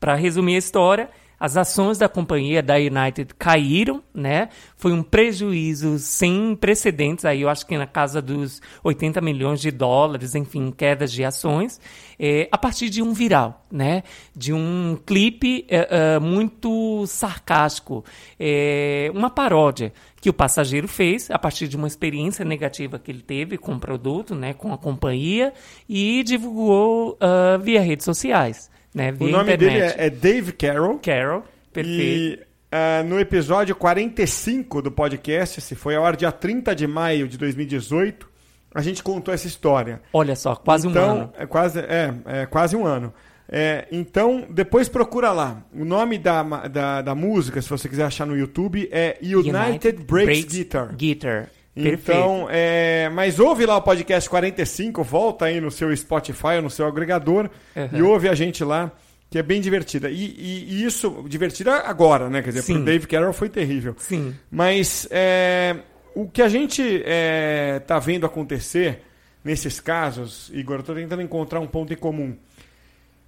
Para 0.00 0.14
resumir 0.14 0.54
a 0.54 0.58
história, 0.58 1.10
As 1.44 1.58
ações 1.58 1.98
da 1.98 2.08
companhia 2.08 2.62
da 2.62 2.76
United 2.76 3.34
caíram, 3.38 4.02
né? 4.14 4.48
Foi 4.78 4.94
um 4.94 5.02
prejuízo 5.02 5.98
sem 5.98 6.56
precedentes, 6.56 7.26
aí 7.26 7.42
eu 7.42 7.50
acho 7.50 7.66
que 7.66 7.76
na 7.76 7.86
casa 7.86 8.22
dos 8.22 8.62
80 8.82 9.20
milhões 9.20 9.60
de 9.60 9.70
dólares, 9.70 10.34
enfim, 10.34 10.70
quedas 10.70 11.12
de 11.12 11.22
ações, 11.22 11.78
é, 12.18 12.48
a 12.50 12.56
partir 12.56 12.88
de 12.88 13.02
um 13.02 13.12
viral, 13.12 13.62
né? 13.70 14.04
De 14.34 14.54
um 14.54 14.98
clipe 15.04 15.66
é, 15.68 16.14
é, 16.14 16.18
muito 16.18 17.06
sarcástico, 17.06 18.02
é, 18.40 19.10
uma 19.14 19.28
paródia 19.28 19.92
que 20.22 20.30
o 20.30 20.32
passageiro 20.32 20.88
fez 20.88 21.30
a 21.30 21.38
partir 21.38 21.68
de 21.68 21.76
uma 21.76 21.86
experiência 21.86 22.42
negativa 22.42 22.98
que 22.98 23.10
ele 23.10 23.20
teve 23.20 23.58
com 23.58 23.74
o 23.74 23.78
produto, 23.78 24.34
né, 24.34 24.54
com 24.54 24.72
a 24.72 24.78
companhia, 24.78 25.52
e 25.86 26.22
divulgou 26.22 27.18
uh, 27.20 27.58
via 27.60 27.82
redes 27.82 28.06
sociais. 28.06 28.72
Né, 28.94 29.12
o 29.18 29.26
nome 29.26 29.52
internet. 29.52 29.58
dele 29.58 29.80
é, 29.80 30.06
é 30.06 30.10
Dave 30.10 30.52
Carroll. 30.52 31.00
Carroll, 31.00 31.42
perfeito. 31.72 32.00
E 32.00 32.40
uh, 32.72 33.04
no 33.08 33.18
episódio 33.18 33.74
45 33.74 34.80
do 34.80 34.92
podcast, 34.92 35.60
se 35.60 35.74
foi 35.74 35.96
ao 35.96 36.04
ar 36.04 36.14
dia 36.14 36.30
30 36.30 36.76
de 36.76 36.86
maio 36.86 37.26
de 37.26 37.36
2018, 37.36 38.28
a 38.72 38.80
gente 38.80 39.02
contou 39.02 39.34
essa 39.34 39.48
história. 39.48 40.00
Olha 40.12 40.36
só, 40.36 40.54
quase 40.54 40.86
então, 40.86 41.08
um 41.08 41.10
ano. 41.10 41.32
É 41.36 41.46
quase, 41.46 41.80
é, 41.80 42.14
é 42.26 42.46
quase 42.46 42.76
um 42.76 42.86
ano. 42.86 43.12
É, 43.48 43.86
então, 43.92 44.46
depois 44.48 44.88
procura 44.88 45.30
lá. 45.32 45.64
O 45.72 45.84
nome 45.84 46.18
da, 46.18 46.42
da, 46.68 47.02
da, 47.02 47.14
música, 47.14 47.60
se 47.60 47.68
você 47.68 47.88
quiser 47.88 48.04
achar 48.04 48.26
no 48.26 48.36
YouTube, 48.36 48.88
é 48.90 49.18
United, 49.20 49.56
United 49.56 50.04
Breaks, 50.04 50.24
Breaks, 50.24 50.54
Guitar. 50.54 50.96
Guitar. 50.96 51.50
Então, 51.76 52.46
é, 52.50 53.10
mas 53.12 53.40
ouve 53.40 53.66
lá 53.66 53.76
o 53.76 53.82
podcast 53.82 54.30
45, 54.30 55.02
volta 55.02 55.46
aí 55.46 55.60
no 55.60 55.70
seu 55.70 55.94
Spotify 55.96 56.60
no 56.62 56.70
seu 56.70 56.86
agregador 56.86 57.50
uhum. 57.74 57.88
e 57.92 58.02
ouve 58.02 58.28
a 58.28 58.34
gente 58.34 58.62
lá, 58.62 58.92
que 59.28 59.38
é 59.38 59.42
bem 59.42 59.60
divertida. 59.60 60.08
E, 60.08 60.24
e, 60.24 60.66
e 60.68 60.84
isso, 60.84 61.24
divertida 61.28 61.78
agora, 61.78 62.30
né? 62.30 62.42
Quer 62.42 62.50
dizer, 62.50 62.62
Sim. 62.62 62.74
pro 62.74 62.84
Dave 62.84 63.06
Carroll 63.06 63.32
foi 63.32 63.48
terrível. 63.48 63.96
Sim. 63.98 64.34
Mas 64.50 65.08
é, 65.10 65.76
o 66.14 66.28
que 66.28 66.42
a 66.42 66.48
gente 66.48 67.02
é, 67.04 67.80
tá 67.80 67.98
vendo 67.98 68.24
acontecer 68.24 69.00
nesses 69.42 69.80
casos, 69.80 70.50
Igor, 70.54 70.76
eu 70.76 70.82
tô 70.84 70.94
tentando 70.94 71.22
encontrar 71.22 71.58
um 71.58 71.66
ponto 71.66 71.92
em 71.92 71.96
comum 71.96 72.36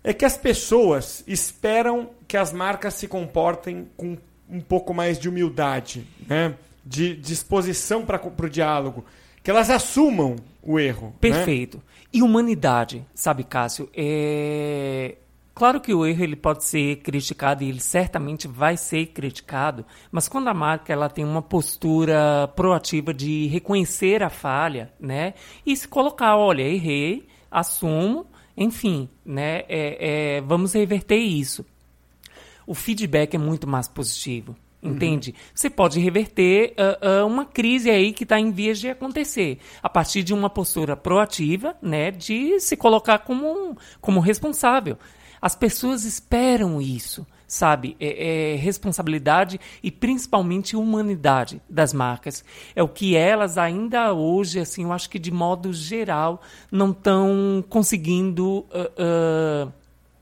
é 0.06 0.14
que 0.14 0.24
as 0.24 0.36
pessoas 0.36 1.24
esperam 1.26 2.10
que 2.28 2.36
as 2.36 2.52
marcas 2.52 2.94
se 2.94 3.08
comportem 3.08 3.88
com 3.96 4.16
um 4.48 4.60
pouco 4.60 4.94
mais 4.94 5.18
de 5.18 5.28
humildade, 5.28 6.06
né? 6.28 6.54
De 6.86 7.16
disposição 7.16 8.06
para 8.06 8.20
o 8.24 8.48
diálogo, 8.48 9.04
que 9.42 9.50
elas 9.50 9.68
assumam 9.68 10.36
o 10.62 10.78
erro. 10.78 11.08
Né? 11.08 11.14
Perfeito. 11.20 11.78
Né? 11.78 11.82
E 12.12 12.22
humanidade, 12.22 13.04
sabe, 13.12 13.42
Cássio? 13.42 13.90
É... 13.92 15.16
Claro 15.52 15.80
que 15.80 15.92
o 15.92 16.04
erro 16.06 16.22
ele 16.22 16.36
pode 16.36 16.64
ser 16.64 16.96
criticado 16.96 17.64
e 17.64 17.68
ele 17.68 17.80
certamente 17.80 18.46
vai 18.46 18.76
ser 18.76 19.06
criticado, 19.06 19.86
mas 20.12 20.28
quando 20.28 20.48
a 20.48 20.54
marca 20.54 20.92
ela 20.92 21.08
tem 21.08 21.24
uma 21.24 21.40
postura 21.40 22.46
proativa 22.54 23.14
de 23.14 23.46
reconhecer 23.46 24.22
a 24.22 24.28
falha, 24.28 24.92
né, 25.00 25.32
e 25.64 25.74
se 25.74 25.88
colocar, 25.88 26.36
olha, 26.36 26.60
errei, 26.60 27.26
assumo, 27.50 28.26
enfim, 28.54 29.08
né, 29.24 29.60
é, 29.66 30.36
é, 30.36 30.40
vamos 30.42 30.74
reverter 30.74 31.16
isso. 31.16 31.64
O 32.66 32.74
feedback 32.74 33.34
é 33.34 33.38
muito 33.38 33.66
mais 33.66 33.88
positivo. 33.88 34.54
Uhum. 34.82 34.92
Entende? 34.92 35.30
Uhum. 35.30 35.36
Você 35.54 35.70
pode 35.70 35.98
reverter 35.98 36.74
uh, 36.78 37.24
uh, 37.24 37.26
uma 37.26 37.44
crise 37.44 37.90
aí 37.90 38.12
que 38.12 38.22
está 38.22 38.38
em 38.38 38.50
vias 38.50 38.78
de 38.78 38.88
acontecer, 38.88 39.58
a 39.82 39.88
partir 39.88 40.22
de 40.22 40.34
uma 40.34 40.50
postura 40.50 40.96
proativa, 40.96 41.74
né, 41.80 42.10
de 42.10 42.60
se 42.60 42.76
colocar 42.76 43.20
como, 43.20 43.76
como 44.00 44.20
responsável. 44.20 44.98
As 45.40 45.54
pessoas 45.54 46.04
esperam 46.04 46.80
isso 46.80 47.26
sabe? 47.46 47.96
É, 48.00 48.54
é, 48.54 48.56
responsabilidade 48.56 49.60
e 49.82 49.90
principalmente 49.90 50.76
humanidade 50.76 51.62
das 51.68 51.92
marcas. 51.92 52.44
É 52.74 52.82
o 52.82 52.88
que 52.88 53.16
elas 53.16 53.56
ainda 53.56 54.12
hoje, 54.12 54.58
assim, 54.58 54.84
eu 54.84 54.92
acho 54.92 55.08
que 55.08 55.18
de 55.18 55.30
modo 55.30 55.72
geral, 55.72 56.42
não 56.70 56.90
estão 56.90 57.64
conseguindo. 57.68 58.66
Uh, 58.70 59.72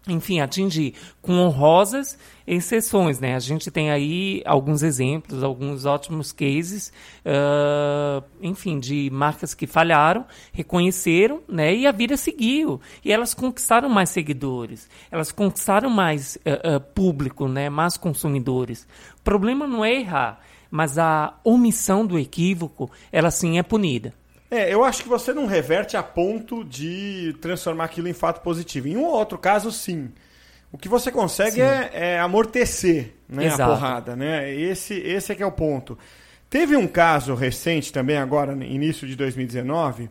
enfim, 0.06 0.40
atingir 0.40 0.94
com 1.22 1.32
honrosas 1.38 2.18
exceções, 2.46 3.18
né? 3.20 3.34
A 3.34 3.38
gente 3.38 3.70
tem 3.70 3.90
aí 3.90 4.42
alguns 4.44 4.82
exemplos, 4.82 5.42
alguns 5.42 5.86
ótimos 5.86 6.30
cases, 6.30 6.92
uh, 7.24 8.22
enfim, 8.42 8.78
de 8.78 9.08
marcas 9.10 9.54
que 9.54 9.66
falharam, 9.66 10.26
reconheceram, 10.52 11.40
né? 11.48 11.74
E 11.74 11.86
a 11.86 11.92
vida 11.92 12.16
seguiu. 12.18 12.80
E 13.02 13.10
elas 13.10 13.32
conquistaram 13.32 13.88
mais 13.88 14.10
seguidores, 14.10 14.90
elas 15.10 15.32
conquistaram 15.32 15.88
mais 15.88 16.36
uh, 16.36 16.76
uh, 16.76 16.80
público, 16.80 17.48
né? 17.48 17.70
Mais 17.70 17.96
consumidores. 17.96 18.86
O 19.18 19.22
problema 19.22 19.66
não 19.66 19.82
é 19.82 19.94
errar, 19.94 20.40
mas 20.70 20.98
a 20.98 21.34
omissão 21.42 22.06
do 22.06 22.18
equívoco, 22.18 22.90
ela 23.10 23.30
sim 23.30 23.58
é 23.58 23.62
punida. 23.62 24.12
É, 24.54 24.72
eu 24.72 24.84
acho 24.84 25.02
que 25.02 25.08
você 25.08 25.32
não 25.32 25.46
reverte 25.46 25.96
a 25.96 26.02
ponto 26.02 26.64
de 26.64 27.34
transformar 27.40 27.84
aquilo 27.84 28.08
em 28.08 28.12
fato 28.12 28.40
positivo. 28.40 28.86
Em 28.86 28.96
um 28.96 29.04
ou 29.04 29.14
outro 29.14 29.36
caso, 29.36 29.72
sim. 29.72 30.12
O 30.70 30.78
que 30.78 30.88
você 30.88 31.10
consegue 31.10 31.60
é, 31.60 31.90
é, 31.92 32.20
amortecer 32.20 33.14
né, 33.28 33.48
a 33.48 33.56
porrada, 33.56 34.16
né? 34.16 34.52
Esse, 34.52 34.94
esse 34.94 35.32
é 35.32 35.34
que 35.34 35.42
é 35.42 35.46
o 35.46 35.52
ponto. 35.52 35.98
Teve 36.48 36.76
um 36.76 36.86
caso 36.86 37.34
recente 37.34 37.92
também, 37.92 38.16
agora, 38.16 38.52
início 38.52 39.08
de 39.08 39.16
2019, 39.16 40.08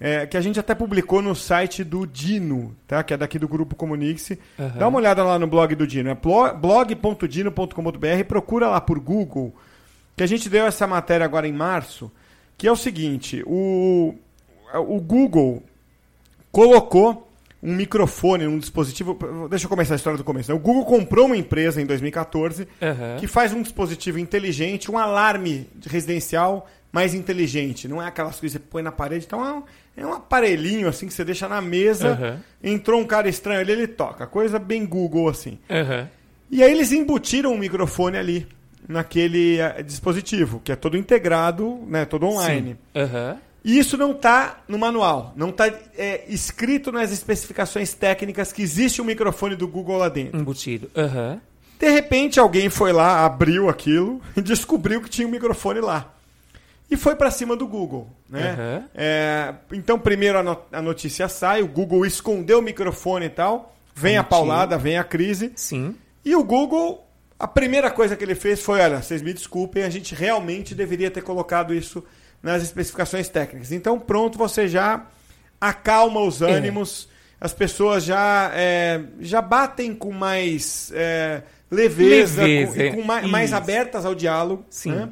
é, 0.00 0.26
que 0.26 0.36
a 0.36 0.40
gente 0.40 0.58
até 0.58 0.74
publicou 0.74 1.20
no 1.20 1.34
site 1.34 1.84
do 1.84 2.06
Dino, 2.06 2.74
tá? 2.86 3.02
que 3.02 3.12
é 3.12 3.16
daqui 3.16 3.38
do 3.38 3.48
Grupo 3.48 3.76
Comunix. 3.76 4.30
Uhum. 4.30 4.38
Dá 4.78 4.88
uma 4.88 4.98
olhada 4.98 5.22
lá 5.22 5.38
no 5.38 5.46
blog 5.46 5.74
do 5.74 5.86
Dino, 5.86 6.08
é 6.08 6.14
blog.dino.com.br, 6.14 8.24
procura 8.26 8.68
lá 8.68 8.80
por 8.80 8.98
Google, 8.98 9.54
que 10.16 10.22
a 10.22 10.26
gente 10.26 10.48
deu 10.48 10.66
essa 10.66 10.86
matéria 10.86 11.24
agora 11.24 11.46
em 11.46 11.52
março, 11.52 12.10
que 12.58 12.66
é 12.66 12.72
o 12.72 12.76
seguinte, 12.76 13.42
o, 13.46 14.14
o 14.74 15.00
Google 15.00 15.62
colocou 16.50 17.28
um 17.62 17.74
microfone 17.74 18.46
um 18.46 18.58
dispositivo. 18.58 19.16
Deixa 19.48 19.66
eu 19.66 19.68
começar 19.68 19.94
a 19.94 19.96
história 19.96 20.16
do 20.16 20.24
começo. 20.24 20.50
Né? 20.50 20.56
O 20.56 20.60
Google 20.60 20.84
comprou 20.84 21.26
uma 21.26 21.36
empresa 21.36 21.80
em 21.80 21.86
2014 21.86 22.62
uhum. 22.62 23.16
que 23.18 23.26
faz 23.26 23.52
um 23.52 23.62
dispositivo 23.62 24.18
inteligente, 24.18 24.90
um 24.90 24.98
alarme 24.98 25.68
residencial 25.86 26.68
mais 26.92 27.14
inteligente. 27.14 27.86
Não 27.86 28.02
é 28.02 28.06
aquelas 28.06 28.38
coisas 28.38 28.58
que 28.58 28.64
você 28.64 28.70
põe 28.70 28.82
na 28.82 28.92
parede. 28.92 29.24
Então 29.26 29.44
é 29.44 29.52
um, 29.52 29.62
é 29.96 30.06
um 30.06 30.12
aparelhinho 30.12 30.88
assim 30.88 31.06
que 31.06 31.14
você 31.14 31.24
deixa 31.24 31.48
na 31.48 31.60
mesa. 31.60 32.18
Uhum. 32.62 32.72
Entrou 32.72 33.00
um 33.00 33.04
cara 33.04 33.28
estranho 33.28 33.60
ali, 33.60 33.72
ele 33.72 33.86
toca. 33.86 34.26
Coisa 34.26 34.58
bem 34.58 34.84
Google 34.86 35.28
assim. 35.28 35.58
Uhum. 35.68 36.06
E 36.50 36.62
aí 36.62 36.72
eles 36.72 36.92
embutiram 36.92 37.52
um 37.52 37.58
microfone 37.58 38.16
ali 38.16 38.46
naquele 38.86 39.58
uh, 39.60 39.82
dispositivo, 39.82 40.60
que 40.62 40.72
é 40.72 40.76
todo 40.76 40.96
integrado, 40.96 41.80
né, 41.86 42.04
todo 42.04 42.26
online. 42.26 42.76
Uhum. 42.94 43.38
E 43.64 43.78
isso 43.78 43.96
não 43.96 44.12
está 44.12 44.60
no 44.68 44.78
manual, 44.78 45.32
não 45.36 45.50
está 45.50 45.66
é, 45.96 46.24
escrito 46.28 46.92
nas 46.92 47.10
especificações 47.10 47.92
técnicas 47.92 48.52
que 48.52 48.62
existe 48.62 49.02
um 49.02 49.04
microfone 49.04 49.56
do 49.56 49.66
Google 49.66 49.98
lá 49.98 50.08
dentro. 50.08 50.38
Embutido. 50.38 50.90
Uhum. 50.94 51.40
De 51.78 51.90
repente 51.90 52.40
alguém 52.40 52.70
foi 52.70 52.92
lá, 52.92 53.24
abriu 53.24 53.68
aquilo 53.68 54.20
e 54.36 54.40
descobriu 54.40 55.02
que 55.02 55.10
tinha 55.10 55.26
um 55.26 55.30
microfone 55.30 55.80
lá. 55.80 56.12
E 56.90 56.96
foi 56.96 57.14
para 57.14 57.30
cima 57.30 57.54
do 57.54 57.66
Google. 57.66 58.08
Né? 58.28 58.56
Uhum. 58.58 58.84
É, 58.94 59.54
então, 59.72 59.98
primeiro 59.98 60.38
a, 60.38 60.42
no 60.42 60.58
a, 60.72 60.80
notícia 60.80 61.28
sai, 61.28 61.60
o 61.60 61.68
Google 61.68 62.06
escondeu 62.06 62.60
o 62.60 62.62
microfone 62.62 63.26
e 63.26 63.30
tal. 63.30 63.74
Vem 63.94 64.16
a 64.16 64.24
paulada, 64.24 64.78
vem 64.78 64.96
a 64.96 65.04
crise. 65.04 65.52
Sim. 65.54 65.94
E 66.24 66.34
o 66.34 66.42
Google 66.42 67.06
a 67.38 67.46
primeira 67.46 67.90
coisa 67.90 68.16
que 68.16 68.24
ele 68.24 68.34
fez 68.34 68.60
foi: 68.60 68.80
olha, 68.80 69.00
vocês 69.00 69.22
me 69.22 69.32
desculpem, 69.32 69.84
a 69.84 69.90
gente 69.90 70.14
realmente 70.14 70.74
deveria 70.74 71.10
ter 71.10 71.22
colocado 71.22 71.72
isso 71.72 72.04
nas 72.42 72.62
especificações 72.62 73.28
técnicas. 73.28 73.70
Então, 73.70 73.98
pronto, 73.98 74.36
você 74.36 74.66
já 74.66 75.06
acalma 75.60 76.20
os 76.20 76.42
é. 76.42 76.50
ânimos, 76.50 77.08
é. 77.40 77.44
as 77.44 77.52
pessoas 77.52 78.04
já, 78.04 78.50
é, 78.54 79.00
já 79.20 79.40
batem 79.40 79.94
com 79.94 80.12
mais 80.12 80.90
é, 80.94 81.42
leveza, 81.70 82.42
leveza 82.42 82.74
com, 82.74 82.80
e 82.80 82.92
com 82.92 83.02
mais, 83.02 83.30
mais, 83.30 83.52
abertas 83.52 84.04
ao 84.04 84.14
diálogo. 84.14 84.64
Sim. 84.68 84.92
Né? 84.92 85.08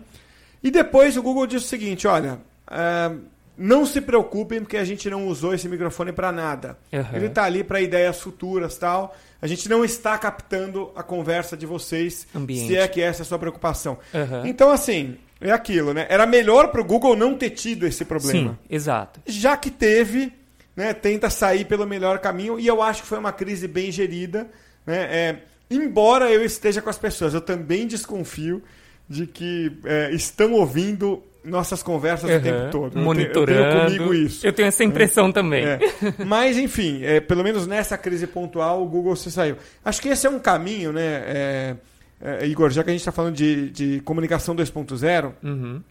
E 0.63 0.71
depois 0.71 1.17
o 1.17 1.23
Google 1.23 1.47
diz 1.47 1.65
o 1.65 1.69
seguinte: 1.69 2.07
olha. 2.07 2.39
É, 2.69 3.36
não 3.57 3.87
se 3.87 4.01
preocupem 4.01 4.61
porque 4.61 4.77
a 4.77 4.85
gente 4.85 5.09
não 5.09 5.27
usou 5.27 5.55
esse 5.55 5.69
microfone 5.69 6.13
para 6.13 6.31
nada. 6.31 6.79
Uhum. 6.93 7.05
Ele 7.13 7.27
está 7.27 7.45
ali 7.45 7.65
para 7.65 7.81
ideias 7.81 8.21
futuras 8.21 8.77
tal. 8.77 9.17
A 9.41 9.47
gente 9.47 9.69
não 9.69 9.85
está 9.85 10.17
captando 10.19 10.91
a 10.95 11.03
conversa 11.03 11.57
de 11.57 11.67
vocês, 11.67 12.27
Ambiente. 12.35 12.69
se 12.69 12.77
é 12.77 12.87
que 12.89 13.01
essa 13.01 13.23
é 13.23 13.25
a 13.25 13.27
sua 13.27 13.39
preocupação. 13.39 13.99
Uhum. 14.13 14.47
Então, 14.47 14.71
assim, 14.71 15.17
é 15.41 15.51
aquilo, 15.51 15.93
né? 15.93 16.07
Era 16.09 16.27
melhor 16.27 16.69
para 16.69 16.81
o 16.81 16.85
Google 16.85 17.15
não 17.17 17.35
ter 17.37 17.51
tido 17.51 17.87
esse 17.87 18.05
problema. 18.05 18.51
Sim, 18.51 18.59
exato. 18.69 19.21
Já 19.27 19.57
que 19.57 19.71
teve, 19.71 20.33
né, 20.75 20.95
tenta 20.95 21.29
sair 21.31 21.65
pelo 21.65 21.87
melhor 21.87 22.19
caminho, 22.19 22.59
e 22.59 22.67
eu 22.67 22.83
acho 22.83 23.03
que 23.03 23.09
foi 23.09 23.19
uma 23.19 23.33
crise 23.33 23.69
bem 23.69 23.93
gerida. 23.93 24.47
Né? 24.87 24.97
É, 24.97 25.37
embora 25.71 26.31
eu 26.31 26.45
esteja 26.45 26.81
com 26.81 26.91
as 26.91 26.99
pessoas, 26.99 27.35
eu 27.35 27.41
também 27.41 27.87
desconfio 27.87 28.63
de 29.09 29.27
que 29.27 29.79
é, 29.85 30.11
estão 30.13 30.53
ouvindo 30.53 31.23
nossas 31.47 31.83
conversas 31.83 32.29
uhum. 32.29 32.37
o 32.37 32.41
tempo 32.41 32.71
todo. 32.71 32.99
Monitorando. 32.99 33.53
Eu 33.53 33.63
tenho, 33.63 33.81
eu 33.81 33.87
tenho 33.87 33.99
comigo 33.99 34.15
isso. 34.15 34.47
Eu 34.47 34.53
tenho 34.53 34.69
essa 34.69 34.85
impressão 34.85 35.29
é. 35.29 35.33
também. 35.33 35.65
É. 35.65 35.79
Mas, 36.27 36.59
enfim, 36.59 37.03
é, 37.05 37.21
pelo 37.21 37.43
menos 37.43 37.67
nessa 37.67 37.97
crise 37.97 38.27
pontual, 38.27 38.83
o 38.83 38.87
Google 38.87 39.17
se 39.17 39.31
saiu. 39.31 39.57
Acho 39.85 40.03
que 40.03 40.09
esse 40.09 40.27
é 40.27 40.31
um 40.31 40.39
caminho, 40.39 40.93
né, 40.93 41.23
é, 41.27 41.77
é, 42.21 42.47
Igor, 42.47 42.71
já 42.71 42.83
que 42.83 42.91
a 42.91 42.93
gente 42.93 43.01
está 43.01 43.13
falando 43.13 43.35
de, 43.35 43.71
de 43.71 44.01
comunicação 44.01 44.55
2.0, 44.55 45.33
uhum. 45.43 45.83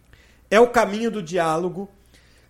é 0.52 0.60
o 0.60 0.68
caminho 0.68 1.10
do 1.10 1.24
diálogo 1.24 1.90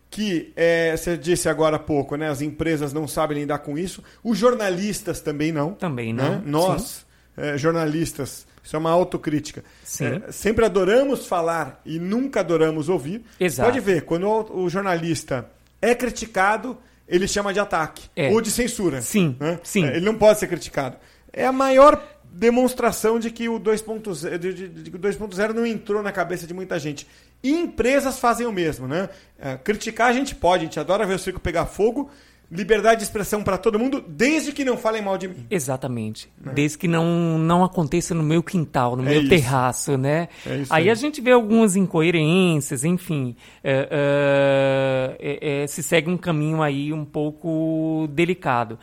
que 0.10 0.54
é, 0.56 0.96
você 0.96 1.18
disse 1.18 1.50
agora 1.50 1.76
há 1.76 1.80
pouco, 1.80 2.16
né? 2.16 2.30
As 2.30 2.42
empresas 2.42 2.94
não 2.94 3.06
sabem 3.06 3.40
lidar 3.40 3.60
com 3.60 3.78
isso, 3.78 4.02
os 4.24 4.38
jornalistas 4.38 5.20
também 5.20 5.52
não. 5.52 5.74
Também 5.74 6.14
né? 6.14 6.24
não. 6.24 6.32
Né? 6.36 6.42
Nós, 6.46 7.06
é, 7.36 7.58
jornalistas, 7.58 8.48
isso 8.66 8.76
é 8.76 8.80
uma 8.80 8.90
autocrítica. 8.90 9.64
É, 10.02 10.32
sempre 10.32 10.66
adoramos 10.66 11.28
falar 11.28 11.80
e 11.86 12.00
nunca 12.00 12.40
adoramos 12.40 12.90
ouvir. 12.90 13.24
Exato. 13.40 13.70
Pode 13.70 13.80
ver, 13.80 14.02
quando 14.02 14.28
o, 14.28 14.68
jornalista 14.68 15.48
é 15.80 15.94
criticado, 15.94 16.76
ele 17.08 17.28
chama 17.28 17.54
de 17.54 17.60
ataque 17.60 18.10
é. 18.16 18.32
ou 18.32 18.42
de 18.42 18.50
censura. 18.50 19.04
Sim, 19.04 19.38
né? 19.40 19.60
sim. 19.64 19.86
É, 19.86 19.98
ele 19.98 20.06
não 20.06 20.16
pode 20.16 20.40
ser 20.40 20.48
criticado. 20.48 20.98
É 21.32 21.46
a 21.46 21.52
maior 21.52 22.04
demonstração 22.24 23.20
de 23.20 23.30
que 23.30 23.48
o 23.48 23.60
2.0 23.60 25.54
não 25.54 25.66
entrou 25.66 26.02
na 26.02 26.12
cabeça 26.12 26.48
de 26.48 26.54
muita 26.54 26.80
gente. 26.80 27.08
E 27.44 27.52
empresas 27.52 28.18
fazem 28.18 28.48
o 28.48 28.52
mesmo, 28.52 28.88
né? 28.88 29.10
É, 29.38 29.58
criticar 29.58 30.10
a 30.10 30.14
gente 30.14 30.34
pode, 30.34 30.64
a 30.64 30.66
gente 30.66 30.80
adora 30.80 31.06
ver 31.06 31.14
o 31.14 31.20
circo 31.20 31.40
pegar 31.40 31.68
fogo. 31.68 32.10
Liberdade 32.52 33.00
de 33.00 33.04
expressão 33.04 33.44
para 33.44 33.58
todo 33.58 33.80
mundo, 33.80 34.04
desde 34.08 34.52
que 34.52 34.64
não 34.64 34.78
falem 34.78 35.02
mal 35.02 35.18
de 35.18 35.28
mim. 35.28 35.46
Exatamente. 35.50 36.30
Né? 36.40 36.54
Desde 36.54 36.78
que 36.78 36.88
não, 36.88 37.38
não 37.38 37.64
aconteça 37.64 38.14
no 38.14 38.24
meu 38.24 38.44
quintal, 38.44 38.96
no 38.96 39.04
é 39.04 39.10
meu 39.10 39.22
isso. 39.22 39.30
terraço, 39.30 39.98
né? 39.98 40.30
É 40.46 40.64
aí, 40.70 40.90
a 40.90 40.96
gente 40.96 41.22
vê 41.22 41.32
algumas 41.32 41.76
incoerências, 41.76 42.84
enfim. 42.84 43.36
É, 43.64 45.18
é, 45.20 45.64
é, 45.64 45.68
se 45.68 45.82
segue 45.82 46.10
um 46.10 46.18
caminho 46.18 46.62
aí 46.62 46.94
um 46.94 47.06
pouco 47.06 48.08
delicado. 48.12 48.78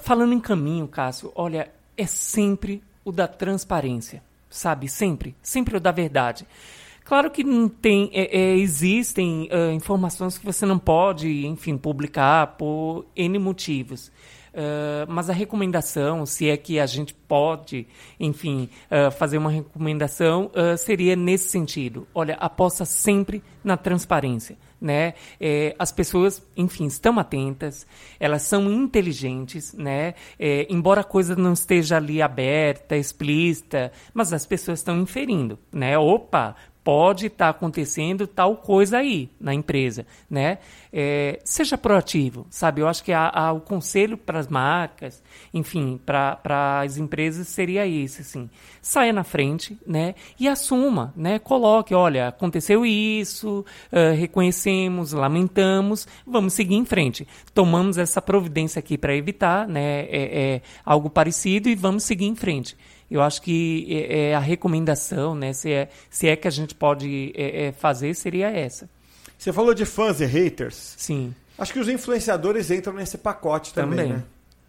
falando 0.00 0.32
em 0.32 0.40
caminho, 0.40 0.88
Cássio, 0.88 1.32
olha, 1.34 1.70
é 1.96 2.06
sempre 2.06 2.82
o 3.04 3.12
da 3.12 3.28
transparência, 3.28 4.22
sabe? 4.48 4.88
Sempre, 4.88 5.34
sempre 5.42 5.76
o 5.76 5.80
da 5.80 5.92
verdade. 5.92 6.46
Claro 7.10 7.28
que 7.28 7.42
não 7.42 7.68
tem, 7.68 8.08
é, 8.12 8.38
é, 8.38 8.56
existem 8.56 9.48
uh, 9.50 9.72
informações 9.72 10.38
que 10.38 10.46
você 10.46 10.64
não 10.64 10.78
pode, 10.78 11.44
enfim, 11.44 11.76
publicar 11.76 12.56
por 12.56 13.04
N 13.16 13.36
motivos. 13.36 14.12
Uh, 14.52 15.06
mas 15.08 15.28
a 15.28 15.32
recomendação, 15.32 16.24
se 16.24 16.48
é 16.48 16.56
que 16.56 16.78
a 16.78 16.86
gente 16.86 17.12
pode, 17.12 17.88
enfim, 18.18 18.68
uh, 18.90 19.10
fazer 19.10 19.38
uma 19.38 19.50
recomendação, 19.50 20.52
uh, 20.54 20.78
seria 20.78 21.16
nesse 21.16 21.48
sentido. 21.48 22.06
Olha, 22.14 22.34
aposta 22.34 22.84
sempre 22.84 23.42
na 23.64 23.76
transparência. 23.76 24.56
Né? 24.80 25.12
É, 25.38 25.76
as 25.78 25.92
pessoas, 25.92 26.42
enfim, 26.56 26.86
estão 26.86 27.18
atentas, 27.18 27.86
elas 28.18 28.40
são 28.40 28.72
inteligentes, 28.72 29.74
né? 29.74 30.14
É, 30.38 30.66
embora 30.70 31.02
a 31.02 31.04
coisa 31.04 31.36
não 31.36 31.52
esteja 31.52 31.98
ali 31.98 32.22
aberta, 32.22 32.96
explícita, 32.96 33.92
mas 34.14 34.32
as 34.32 34.46
pessoas 34.46 34.78
estão 34.78 34.98
inferindo, 34.98 35.58
né? 35.70 35.98
Opa, 35.98 36.56
pode 36.90 37.26
estar 37.26 37.44
tá 37.44 37.50
acontecendo 37.50 38.26
tal 38.26 38.56
coisa 38.56 38.98
aí 38.98 39.30
na 39.40 39.54
empresa, 39.54 40.04
né? 40.28 40.58
É, 40.92 41.38
seja 41.44 41.78
proativo, 41.78 42.48
sabe? 42.50 42.80
Eu 42.80 42.88
acho 42.88 43.04
que 43.04 43.12
a, 43.12 43.30
a, 43.32 43.52
o 43.52 43.60
conselho 43.60 44.18
para 44.18 44.40
as 44.40 44.48
marcas, 44.48 45.22
enfim, 45.54 46.00
para 46.04 46.80
as 46.80 46.96
empresas 46.96 47.46
seria 47.46 47.86
esse, 47.86 48.22
assim, 48.22 48.50
saia 48.82 49.12
na 49.12 49.22
frente, 49.22 49.78
né? 49.86 50.16
E 50.36 50.48
assuma, 50.48 51.14
né? 51.14 51.38
Coloque, 51.38 51.94
olha, 51.94 52.26
aconteceu 52.26 52.84
isso, 52.84 53.64
uh, 53.92 54.16
reconhecemos, 54.16 55.12
lamentamos, 55.12 56.08
vamos 56.26 56.54
seguir 56.54 56.74
em 56.74 56.84
frente. 56.84 57.24
Tomamos 57.54 57.98
essa 57.98 58.20
providência 58.20 58.80
aqui 58.80 58.98
para 58.98 59.14
evitar, 59.14 59.68
né? 59.68 60.00
É, 60.06 60.08
é, 60.10 60.62
algo 60.84 61.08
parecido 61.08 61.68
e 61.68 61.76
vamos 61.76 62.02
seguir 62.02 62.26
em 62.26 62.34
frente. 62.34 62.76
Eu 63.10 63.20
acho 63.22 63.42
que 63.42 63.86
é, 63.90 64.30
é, 64.30 64.34
a 64.34 64.38
recomendação, 64.38 65.34
né, 65.34 65.52
se, 65.52 65.72
é, 65.72 65.88
se 66.08 66.28
é 66.28 66.36
que 66.36 66.46
a 66.46 66.50
gente 66.50 66.74
pode 66.74 67.32
é, 67.34 67.66
é, 67.66 67.72
fazer, 67.72 68.14
seria 68.14 68.48
essa. 68.48 68.88
Você 69.36 69.52
falou 69.52 69.74
de 69.74 69.84
fãs 69.84 70.20
e 70.20 70.26
haters. 70.26 70.94
Sim. 70.96 71.34
Acho 71.58 71.72
que 71.72 71.78
os 71.78 71.88
influenciadores 71.88 72.70
entram 72.70 72.94
nesse 72.94 73.18
pacote 73.18 73.74
também, 73.74 73.98
também. 73.98 74.12
né? 74.12 74.22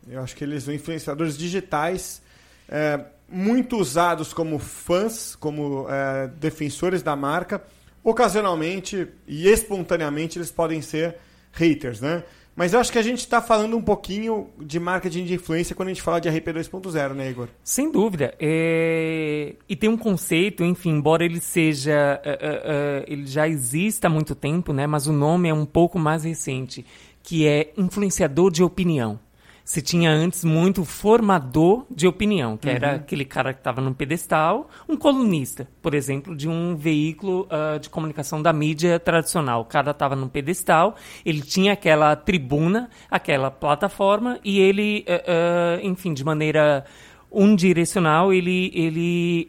Eu 0.08 0.22
acho 0.22 0.36
que 0.36 0.44
eles 0.44 0.64
são 0.64 0.74
influenciadores 0.74 1.38
digitais, 1.38 2.22
é, 2.68 3.00
muito 3.30 3.78
usados 3.78 4.34
como 4.34 4.58
fãs, 4.58 5.36
como 5.36 5.86
é, 5.90 6.28
defensores 6.40 7.04
da 7.04 7.16
marca. 7.16 7.62
Ocasionalmente 8.04 9.08
e 9.28 9.48
espontaneamente 9.48 10.40
eles 10.40 10.50
podem 10.50 10.82
ser 10.82 11.18
haters, 11.52 12.02
né? 12.02 12.24
Mas 12.56 12.74
eu 12.74 12.80
acho 12.80 12.92
que 12.92 13.00
a 13.00 13.04
gente 13.04 13.20
está 13.20 13.42
falando 13.42 13.78
um 13.78 13.82
pouquinho 13.82 14.50
de 14.60 14.80
marketing 14.80 15.26
de 15.26 15.34
influência 15.36 15.76
quando 15.76 15.88
a 15.88 15.94
gente 15.94 16.02
fala 16.02 16.20
de 16.20 16.30
RP 16.30 16.48
2.0, 16.48 17.14
né, 17.14 17.30
Igor? 17.30 17.48
Sem 17.64 17.92
dúvida. 17.92 18.34
É... 18.40 19.56
E 19.68 19.76
tem 19.76 19.90
um 19.90 19.98
conceito, 19.98 20.64
enfim, 20.64 20.92
embora 20.92 21.24
ele 21.24 21.40
seja. 21.40 22.22
Uh, 22.24 22.30
uh, 22.30 23.04
uh, 23.04 23.06
ele 23.08 23.26
já 23.26 23.48
exista 23.48 24.08
há 24.08 24.10
muito 24.10 24.36
tempo, 24.36 24.74
né? 24.74 24.86
Mas 24.86 25.08
o 25.08 25.14
nome 25.14 25.48
é 25.48 25.54
um 25.54 25.66
pouco 25.66 25.98
mais 25.98 26.24
recente, 26.24 26.86
que 27.24 27.48
é 27.48 27.72
influenciador 27.78 28.52
de 28.52 28.64
opinião 28.64 29.20
se 29.64 29.82
tinha 29.82 30.12
antes 30.12 30.44
muito 30.44 30.84
formador 30.84 31.86
de 31.90 32.08
opinião, 32.08 32.58
que 32.58 32.68
uhum. 32.68 32.76
era 32.76 32.96
aquele 32.96 33.26
cara 33.26 33.54
que 33.54 33.60
estava 33.60 33.82
no 33.82 33.94
pedestal, 33.94 34.70
um 34.88 34.98
colunista, 34.98 35.68
por 35.82 35.94
exemplo, 35.94 36.36
de 36.36 36.50
um 36.50 36.76
veículo 36.76 37.48
uh, 37.48 37.80
de 37.80 37.90
comunicação 37.90 38.42
da 38.42 38.52
mídia 38.52 39.00
tradicional. 39.00 39.62
O 39.62 39.66
cara 39.66 39.92
estava 39.92 40.16
no 40.16 40.30
pedestal, 40.30 40.96
ele 41.26 41.42
tinha 41.42 41.74
aquela 41.74 42.16
tribuna, 42.16 42.90
aquela 43.10 43.50
plataforma, 43.50 44.40
e 44.44 44.60
ele, 44.60 45.06
uh, 45.08 45.84
uh, 45.84 45.88
enfim, 45.88 46.14
de 46.14 46.24
maneira 46.24 46.86
unidirecional, 47.32 48.34
ele, 48.34 48.72
ele 48.74 49.48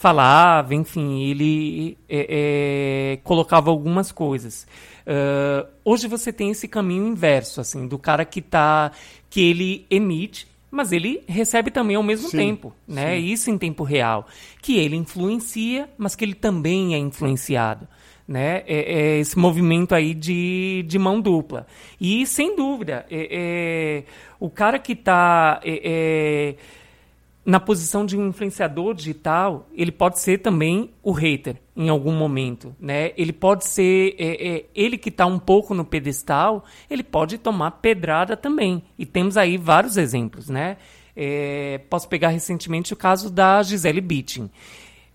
falava, 0.00 0.74
enfim, 0.74 1.20
ele 1.24 1.98
é, 2.08 2.26
é, 2.30 3.16
colocava 3.22 3.68
algumas 3.68 4.10
coisas. 4.10 4.66
Uh, 5.02 5.68
hoje 5.84 6.08
você 6.08 6.32
tem 6.32 6.50
esse 6.50 6.66
caminho 6.66 7.06
inverso, 7.06 7.60
assim, 7.60 7.86
do 7.86 7.98
cara 7.98 8.24
que 8.24 8.40
tá. 8.40 8.92
que 9.28 9.42
ele 9.42 9.86
emite, 9.90 10.48
mas 10.70 10.90
ele 10.90 11.22
recebe 11.28 11.70
também 11.70 11.96
ao 11.96 12.02
mesmo 12.02 12.30
sim, 12.30 12.38
tempo, 12.38 12.72
né? 12.88 13.14
Sim. 13.14 13.26
Isso 13.26 13.50
em 13.50 13.58
tempo 13.58 13.84
real. 13.84 14.26
Que 14.62 14.78
ele 14.78 14.96
influencia, 14.96 15.86
mas 15.98 16.14
que 16.14 16.24
ele 16.24 16.34
também 16.34 16.94
é 16.94 16.98
influenciado. 16.98 17.86
Né? 18.26 18.62
É, 18.66 18.94
é 18.94 19.18
esse 19.18 19.38
movimento 19.38 19.94
aí 19.94 20.14
de, 20.14 20.82
de 20.88 20.98
mão 20.98 21.20
dupla. 21.20 21.66
E, 22.00 22.24
sem 22.24 22.56
dúvida, 22.56 23.04
é, 23.10 23.28
é 23.30 24.04
o 24.38 24.48
cara 24.48 24.78
que 24.78 24.92
está 24.92 25.60
é, 25.62 25.80
é 25.84 26.79
na 27.44 27.58
posição 27.58 28.04
de 28.04 28.16
um 28.16 28.28
influenciador 28.28 28.94
digital, 28.94 29.66
ele 29.74 29.90
pode 29.90 30.20
ser 30.20 30.38
também 30.38 30.90
o 31.02 31.10
hater 31.10 31.56
em 31.74 31.88
algum 31.88 32.12
momento, 32.12 32.74
né? 32.78 33.12
Ele 33.16 33.32
pode 33.32 33.64
ser 33.64 34.14
é, 34.18 34.48
é, 34.48 34.64
ele 34.74 34.98
que 34.98 35.08
está 35.08 35.24
um 35.24 35.38
pouco 35.38 35.74
no 35.74 35.84
pedestal, 35.84 36.64
ele 36.88 37.02
pode 37.02 37.38
tomar 37.38 37.70
pedrada 37.72 38.36
também. 38.36 38.82
E 38.98 39.06
temos 39.06 39.36
aí 39.36 39.56
vários 39.56 39.96
exemplos, 39.96 40.48
né? 40.50 40.76
É, 41.16 41.80
posso 41.88 42.08
pegar 42.08 42.28
recentemente 42.28 42.92
o 42.92 42.96
caso 42.96 43.30
da 43.30 43.62
Gisele 43.62 44.00
Bündchen. 44.00 44.50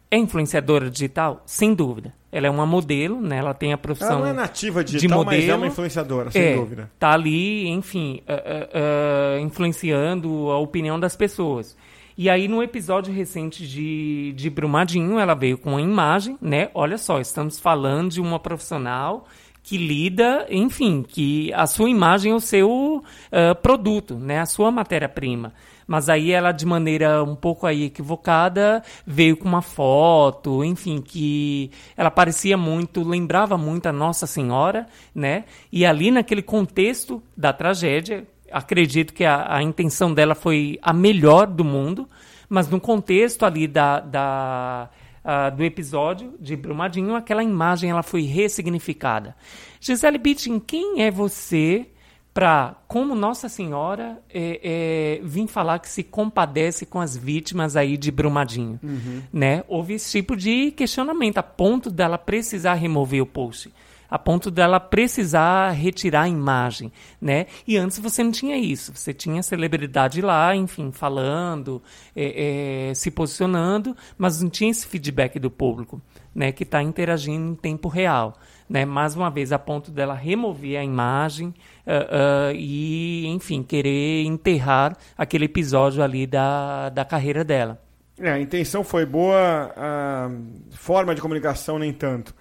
É 0.09 0.17
influenciadora 0.17 0.89
digital? 0.89 1.43
Sem 1.45 1.73
dúvida. 1.73 2.13
Ela 2.31 2.47
é 2.47 2.49
uma 2.49 2.65
modelo, 2.65 3.21
né? 3.21 3.38
Ela 3.38 3.53
tem 3.53 3.71
a 3.71 3.77
profissão 3.77 4.11
Ela 4.11 4.19
não 4.19 4.27
é 4.27 4.33
nativa 4.33 4.83
digital, 4.83 5.07
de 5.07 5.13
modelo, 5.25 5.41
mas 5.41 5.49
é 5.49 5.55
uma 5.55 5.67
influenciadora, 5.67 6.31
sem 6.31 6.41
é, 6.41 6.55
dúvida. 6.55 6.91
Tá 6.99 7.11
ali, 7.11 7.67
enfim, 7.69 8.21
uh, 8.27 8.33
uh, 8.33 9.38
uh, 9.38 9.45
influenciando 9.45 10.51
a 10.51 10.57
opinião 10.57 10.99
das 10.99 11.15
pessoas. 11.15 11.77
E 12.17 12.30
aí, 12.30 12.47
no 12.47 12.63
episódio 12.63 13.13
recente 13.13 13.67
de, 13.67 14.32
de 14.38 14.49
Brumadinho, 14.49 15.19
ela 15.19 15.34
veio 15.34 15.58
com 15.58 15.71
uma 15.71 15.82
imagem, 15.82 16.38
né? 16.41 16.69
Olha 16.73 16.97
só, 16.97 17.19
estamos 17.19 17.60
falando 17.60 18.12
de 18.12 18.21
uma 18.21 18.39
profissional 18.39 19.28
que 19.62 19.78
lida, 19.78 20.45
enfim, 20.49 21.04
que 21.06 21.51
a 21.54 21.67
sua 21.67 21.89
imagem 21.89 22.32
é 22.32 22.36
o 22.36 22.39
seu 22.39 23.04
uh, 23.04 23.56
produto, 23.62 24.15
né? 24.15 24.39
A 24.39 24.45
sua 24.45 24.71
matéria-prima. 24.71 25.54
Mas 25.86 26.08
aí 26.08 26.32
ela, 26.32 26.54
de 26.54 26.65
maneira 26.65 27.21
um 27.21 27.36
pouco 27.36 27.67
aí 27.67 27.84
equivocada, 27.84 28.82
veio 29.06 29.36
com 29.36 29.49
uma 29.49 29.62
foto, 29.62 30.63
enfim, 30.63 31.01
que 31.01 31.69
ela 31.97 32.10
parecia 32.10 32.56
muito, 32.56 33.04
lembrava 33.04 33.58
muito 33.58 33.88
a 33.88 33.91
Nossa 33.91 34.25
Senhora, 34.25 34.86
né? 35.13 35.43
E 35.69 35.86
ali 35.86 36.12
naquele 36.12 36.41
contexto 36.41 37.21
da 37.36 37.51
tragédia, 37.51 38.25
acredito 38.56 39.13
que 39.13 39.26
a, 39.26 39.58
a 39.58 39.62
intenção 39.62 40.13
dela 40.13 40.34
foi 40.34 40.80
a 40.82 40.94
melhor 40.94 41.46
do 41.46 41.65
mundo, 41.65 42.08
mas 42.48 42.70
no 42.70 42.80
contexto 42.80 43.46
ali 43.46 43.68
da, 43.68 44.00
da 44.00 44.89
uh, 45.26 45.54
do 45.54 45.62
episódio 45.62 46.34
de 46.39 46.56
Brumadinho, 46.56 47.15
aquela 47.15 47.44
imagem 47.44 47.89
ela 47.89 48.02
foi 48.02 48.22
ressignificada. 48.22 49.36
Gisele 49.82 50.18
Bündchen, 50.18 50.58
quem 50.60 51.02
é 51.02 51.12
você 51.12 51.86
para 52.34 52.76
como 52.88 53.13
Nossa 53.13 53.50
Senhora 53.50 54.22
é, 54.34 54.60
é, 54.63 55.22
vir 55.22 55.48
falar 55.48 55.80
que 55.80 55.89
se 55.89 56.04
compadece 56.04 56.86
com 56.86 57.02
as 57.02 57.15
vítimas 57.15 57.76
aí 57.76 57.98
de 57.98 58.10
Brumadinho, 58.10 58.80
uhum. 58.82 59.22
né? 59.34 59.65
Houve 59.68 59.96
esse 59.96 60.20
tipo 60.20 60.36
de 60.36 60.72
questionamento 60.72 61.39
a 61.39 61.44
ponto 61.44 61.89
dela 61.89 62.18
precisar 62.18 62.76
remover 62.76 63.22
o 63.22 63.26
post, 63.26 63.70
a 64.10 64.20
ponto 64.20 64.50
dela 64.52 64.80
precisar 64.80 65.72
retirar 65.72 66.24
a 66.24 66.30
imagem, 66.30 66.91
né? 67.22 67.48
E 67.68 67.78
antes 67.78 68.00
você 68.00 68.24
não 68.24 68.32
tinha 68.32 68.58
isso, 68.58 68.94
você 68.96 69.13
tinha 69.13 69.41
celebridade 69.44 70.22
lá, 70.22 70.56
enfim, 70.56 70.91
falando, 70.91 71.82
é, 72.15 72.89
é 72.89 72.94
se 72.94 73.12
posicionando, 73.12 73.96
mas 74.18 74.41
não 74.41 74.50
tinha 74.50 74.72
esse 74.72 74.86
feedback 74.88 75.39
do 75.39 75.50
público, 75.50 76.02
né? 76.34 76.52
Que 76.52 76.63
está 76.63 76.82
interagindo 76.82 77.52
em 77.52 77.56
tempo 77.56 77.88
real 77.88 78.38
né? 78.70 78.86
Mais 78.86 79.15
uma 79.15 79.30
vez, 79.30 79.52
a 79.52 79.60
ponto 79.60 79.91
dela 79.91 80.13
remover 80.13 80.78
a 80.80 80.84
imagem 80.84 81.48
uh, 81.48 82.52
uh, 82.52 82.56
e, 82.56 83.28
enfim, 83.28 83.63
querer 83.63 84.24
enterrar 84.26 84.98
aquele 85.18 85.46
episódio 85.46 86.04
ali 86.04 86.26
da, 86.26 86.89
da 86.89 87.06
carreira 87.06 87.44
dela. 87.44 87.82
É, 88.20 88.32
a 88.32 88.39
intenção 88.39 88.84
foi 88.84 89.06
boa, 89.06 89.74
a 89.76 90.30
forma 90.72 91.13
de 91.13 91.22
comunicação 91.22 91.78
nem 91.78 91.94
tanto. 91.94 92.34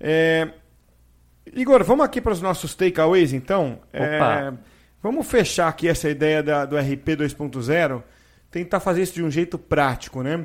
É... 0.00 0.48
Igor, 1.54 1.84
vamos 1.84 2.04
aqui 2.04 2.20
para 2.20 2.32
os 2.32 2.40
nossos 2.40 2.74
takeaways, 2.74 3.32
então. 3.32 3.80
É... 3.92 4.52
Vamos 5.02 5.26
fechar 5.28 5.68
aqui 5.68 5.86
essa 5.86 6.10
ideia 6.10 6.42
da, 6.42 6.64
do 6.64 6.76
RP 6.76 7.10
2.0, 7.10 8.02
tentar 8.50 8.80
fazer 8.80 9.02
isso 9.02 9.14
de 9.14 9.22
um 9.22 9.30
jeito 9.30 9.56
prático, 9.56 10.22
né? 10.22 10.44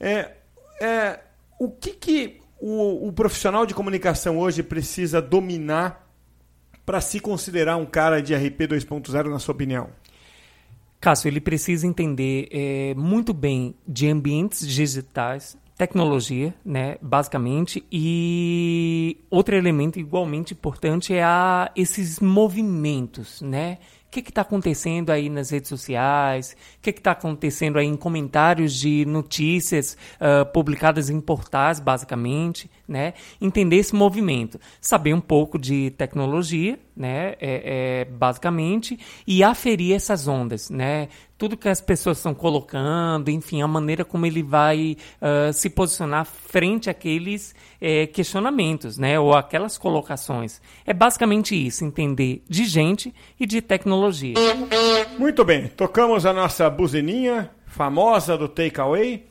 É, 0.00 0.32
é, 0.80 1.20
o 1.58 1.70
que, 1.70 1.92
que 1.92 2.40
o, 2.60 3.08
o 3.08 3.12
profissional 3.12 3.64
de 3.64 3.74
comunicação 3.74 4.38
hoje 4.38 4.62
precisa 4.62 5.22
dominar 5.22 6.08
para 6.84 7.00
se 7.00 7.20
considerar 7.20 7.76
um 7.76 7.86
cara 7.86 8.20
de 8.20 8.34
RP 8.34 8.62
2.0, 8.62 9.30
na 9.30 9.38
sua 9.38 9.54
opinião? 9.54 9.90
Cássio, 11.00 11.28
ele 11.28 11.40
precisa 11.40 11.86
entender 11.86 12.48
é, 12.50 12.94
muito 12.96 13.32
bem 13.32 13.74
de 13.86 14.08
ambientes 14.08 14.66
digitais, 14.66 15.56
tecnologia, 15.82 16.54
né, 16.64 16.96
basicamente, 17.02 17.84
e 17.90 19.16
outro 19.28 19.56
elemento 19.56 19.98
igualmente 19.98 20.54
importante 20.54 21.12
é 21.12 21.24
a, 21.24 21.72
esses 21.74 22.20
movimentos, 22.20 23.42
né, 23.42 23.78
que 24.08 24.20
está 24.20 24.42
acontecendo 24.42 25.10
aí 25.10 25.28
nas 25.28 25.50
redes 25.50 25.68
sociais, 25.68 26.54
o 26.78 26.82
que 26.82 26.90
está 26.90 27.12
acontecendo 27.12 27.78
aí 27.78 27.86
em 27.86 27.96
comentários 27.96 28.74
de 28.74 29.04
notícias 29.06 29.96
uh, 30.20 30.44
publicadas 30.52 31.08
em 31.08 31.20
portais, 31.20 31.80
basicamente, 31.80 32.70
né? 32.86 33.14
Entender 33.40 33.76
esse 33.76 33.94
movimento, 33.94 34.60
saber 34.82 35.14
um 35.14 35.20
pouco 35.20 35.58
de 35.58 35.90
tecnologia, 35.92 36.78
né? 36.96 37.34
É, 37.40 38.02
é, 38.02 38.04
basicamente, 38.04 38.98
e 39.26 39.42
aferir 39.42 39.94
essas 39.94 40.28
ondas, 40.28 40.70
né? 40.70 41.08
Tudo 41.36 41.56
que 41.56 41.68
as 41.68 41.80
pessoas 41.80 42.18
estão 42.18 42.34
colocando, 42.34 43.30
enfim, 43.30 43.62
a 43.62 43.66
maneira 43.66 44.04
como 44.04 44.26
ele 44.26 44.42
vai 44.42 44.96
uh, 45.20 45.52
se 45.52 45.68
posicionar 45.68 46.24
frente 46.24 46.88
àqueles 46.88 47.54
uh, 47.80 48.12
questionamentos, 48.12 48.98
né? 48.98 49.18
Ou 49.18 49.34
aquelas 49.34 49.76
colocações. 49.76 50.60
É 50.86 50.92
basicamente 50.92 51.54
isso, 51.54 51.84
entender 51.84 52.44
de 52.48 52.64
gente 52.64 53.12
e 53.40 53.46
de 53.46 53.60
tecnologia. 53.60 54.34
Muito 55.18 55.44
bem, 55.44 55.68
tocamos 55.68 56.24
a 56.26 56.32
nossa 56.32 56.68
buzininha 56.70 57.50
famosa 57.66 58.36
do 58.36 58.48
Takeaway 58.48 59.24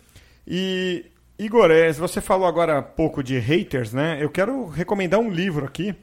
e 0.47 1.05
Igor, 1.37 1.69
você 1.97 2.21
falou 2.21 2.47
agora 2.47 2.77
há 2.77 2.81
pouco 2.83 3.23
de 3.23 3.39
haters, 3.39 3.93
né? 3.93 4.19
Eu 4.21 4.29
quero 4.29 4.67
recomendar 4.67 5.19
um 5.19 5.29
livro 5.29 5.65
aqui 5.65 5.95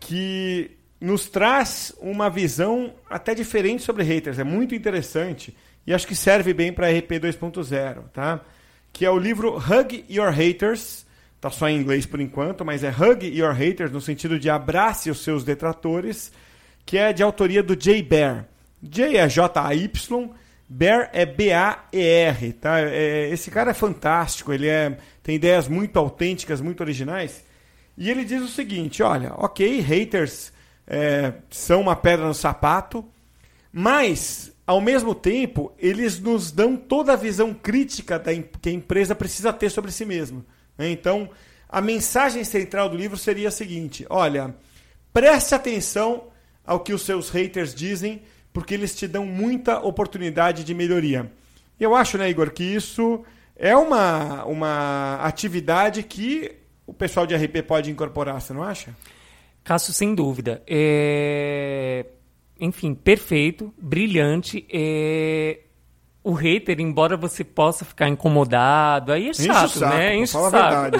que 0.00 0.70
nos 1.00 1.28
traz 1.28 1.94
uma 2.00 2.28
visão 2.28 2.94
até 3.08 3.34
diferente 3.34 3.82
sobre 3.82 4.02
haters. 4.02 4.38
É 4.38 4.44
muito 4.44 4.74
interessante 4.74 5.56
e 5.86 5.94
acho 5.94 6.06
que 6.06 6.14
serve 6.14 6.52
bem 6.52 6.72
para 6.72 6.90
RP 6.90 7.12
2.0, 7.12 8.08
tá? 8.12 8.40
Que 8.92 9.04
é 9.04 9.10
o 9.10 9.18
livro 9.18 9.56
Hug 9.56 10.04
Your 10.10 10.30
Haters. 10.30 11.06
Tá 11.40 11.50
só 11.50 11.68
em 11.68 11.78
inglês 11.78 12.04
por 12.04 12.20
enquanto, 12.20 12.64
mas 12.64 12.82
é 12.82 12.90
Hug 12.90 13.26
Your 13.26 13.52
Haters 13.52 13.92
no 13.92 14.00
sentido 14.00 14.38
de 14.38 14.50
abrace 14.50 15.10
os 15.10 15.22
seus 15.22 15.44
detratores, 15.44 16.32
que 16.84 16.98
é 16.98 17.12
de 17.12 17.22
autoria 17.22 17.62
do 17.62 17.80
Jay 17.80 18.02
Bear. 18.02 18.48
Jay 18.82 19.16
é 19.16 19.28
J-A-Y, 19.28 20.30
Bear 20.68 21.08
é 21.12 21.24
B-A-E-R, 21.24 22.52
tá? 22.54 22.80
É, 22.80 23.30
esse 23.30 23.50
cara 23.50 23.70
é 23.70 23.74
fantástico, 23.74 24.52
ele 24.52 24.66
é, 24.66 24.98
tem 25.22 25.36
ideias 25.36 25.68
muito 25.68 25.98
autênticas, 25.98 26.60
muito 26.60 26.80
originais. 26.80 27.44
E 27.98 28.08
ele 28.08 28.24
diz 28.24 28.40
o 28.40 28.48
seguinte: 28.48 29.02
olha, 29.02 29.34
ok, 29.36 29.80
haters 29.80 30.52
é, 30.86 31.34
são 31.50 31.80
uma 31.80 31.96
pedra 31.96 32.26
no 32.26 32.32
sapato, 32.32 33.04
mas 33.72 34.52
ao 34.64 34.80
mesmo 34.80 35.14
tempo 35.14 35.72
eles 35.78 36.20
nos 36.20 36.52
dão 36.52 36.76
toda 36.76 37.12
a 37.12 37.16
visão 37.16 37.52
crítica 37.52 38.16
da, 38.16 38.30
que 38.34 38.68
a 38.68 38.72
empresa 38.72 39.16
precisa 39.16 39.52
ter 39.52 39.68
sobre 39.68 39.90
si 39.90 40.04
mesma. 40.04 40.46
Né? 40.78 40.90
Então, 40.90 41.28
a 41.68 41.80
mensagem 41.80 42.44
central 42.44 42.88
do 42.88 42.96
livro 42.96 43.16
seria 43.16 43.48
a 43.48 43.50
seguinte: 43.50 44.06
olha, 44.08 44.54
preste 45.12 45.56
atenção 45.56 46.28
ao 46.64 46.78
que 46.80 46.92
os 46.92 47.02
seus 47.02 47.30
haters 47.30 47.74
dizem, 47.74 48.22
porque 48.52 48.74
eles 48.74 48.94
te 48.94 49.08
dão 49.08 49.26
muita 49.26 49.80
oportunidade 49.80 50.62
de 50.62 50.72
melhoria. 50.72 51.32
Eu 51.80 51.96
acho, 51.96 52.16
né, 52.16 52.30
Igor, 52.30 52.52
que 52.52 52.62
isso 52.62 53.24
é 53.56 53.76
uma, 53.76 54.44
uma 54.44 55.16
atividade 55.22 56.04
que 56.04 56.57
o 56.88 56.94
pessoal 56.94 57.26
de 57.26 57.36
RP 57.36 57.62
pode 57.66 57.90
incorporar, 57.90 58.40
você 58.40 58.54
não 58.54 58.62
acha? 58.62 58.96
Cássio, 59.62 59.92
sem 59.92 60.14
dúvida. 60.14 60.62
É... 60.66 62.06
Enfim, 62.58 62.94
perfeito, 62.94 63.72
brilhante. 63.78 64.66
É... 64.72 65.60
O 66.24 66.32
hater, 66.32 66.80
embora 66.80 67.16
você 67.16 67.44
possa 67.44 67.84
ficar 67.84 68.08
incomodado, 68.08 69.12
aí 69.12 69.28
é 69.28 69.34
chato, 69.34 69.78
saco, 69.78 69.94
né? 69.94 70.16
Enche 70.16 70.36
o 70.36 70.50
saco. 70.50 70.96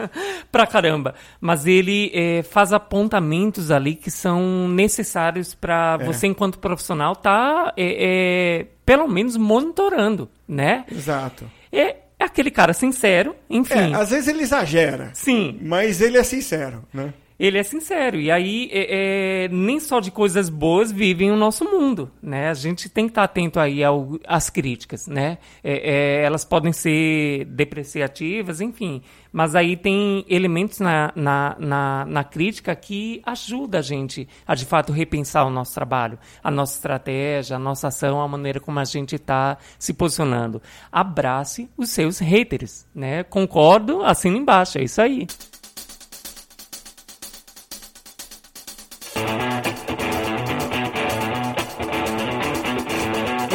pra 0.52 0.66
caramba. 0.66 1.14
Mas 1.40 1.66
ele 1.66 2.10
é, 2.14 2.42
faz 2.42 2.72
apontamentos 2.72 3.70
ali 3.70 3.94
que 3.94 4.10
são 4.10 4.68
necessários 4.68 5.54
para 5.54 5.98
é. 6.00 6.04
você, 6.04 6.26
enquanto 6.26 6.58
profissional, 6.58 7.16
tá 7.16 7.72
é, 7.76 8.60
é, 8.60 8.66
pelo 8.86 9.08
menos 9.08 9.36
monitorando, 9.36 10.30
né? 10.46 10.84
Exato. 10.90 11.50
É, 11.72 11.96
é 12.20 12.24
aquele 12.24 12.50
cara 12.50 12.74
sincero, 12.74 13.34
enfim. 13.48 13.92
É, 13.92 13.94
às 13.94 14.10
vezes 14.10 14.28
ele 14.28 14.42
exagera. 14.42 15.10
Sim. 15.14 15.58
Mas 15.62 16.02
ele 16.02 16.18
é 16.18 16.22
sincero, 16.22 16.84
né? 16.92 17.14
Ele 17.40 17.56
é 17.56 17.62
sincero. 17.62 18.20
E 18.20 18.30
aí, 18.30 18.68
é, 18.70 19.44
é, 19.44 19.48
nem 19.48 19.80
só 19.80 19.98
de 19.98 20.10
coisas 20.10 20.50
boas 20.50 20.92
vivem 20.92 21.32
o 21.32 21.36
nosso 21.36 21.64
mundo, 21.64 22.10
né? 22.22 22.50
A 22.50 22.54
gente 22.54 22.86
tem 22.86 23.06
que 23.06 23.12
estar 23.12 23.24
atento 23.24 23.58
aí 23.58 23.82
ao, 23.82 24.18
às 24.26 24.50
críticas, 24.50 25.06
né? 25.06 25.38
É, 25.64 26.20
é 26.20 26.22
elas 26.22 26.44
podem 26.44 26.70
ser 26.70 27.46
depreciativas, 27.46 28.60
enfim. 28.60 29.00
Mas 29.32 29.54
aí 29.54 29.74
tem 29.74 30.22
elementos 30.28 30.80
na, 30.80 31.12
na, 31.16 31.56
na, 31.58 32.04
na 32.04 32.24
crítica 32.24 32.76
que 32.76 33.22
ajuda 33.24 33.78
a 33.78 33.82
gente 33.82 34.28
a, 34.46 34.54
de 34.54 34.66
fato, 34.66 34.92
repensar 34.92 35.46
o 35.46 35.50
nosso 35.50 35.72
trabalho, 35.72 36.18
a 36.44 36.50
nossa 36.50 36.74
estratégia, 36.74 37.56
a 37.56 37.58
nossa 37.58 37.88
ação, 37.88 38.20
a 38.20 38.28
maneira 38.28 38.60
como 38.60 38.78
a 38.78 38.84
gente 38.84 39.14
está 39.14 39.56
se 39.78 39.94
posicionando. 39.94 40.60
Abrace 40.92 41.70
os 41.74 41.88
seus 41.88 42.18
haters, 42.18 42.86
né? 42.94 43.24
Concordo, 43.24 44.02
assina 44.02 44.36
embaixo, 44.36 44.76
é 44.76 44.82
isso 44.82 45.00
aí. 45.00 45.26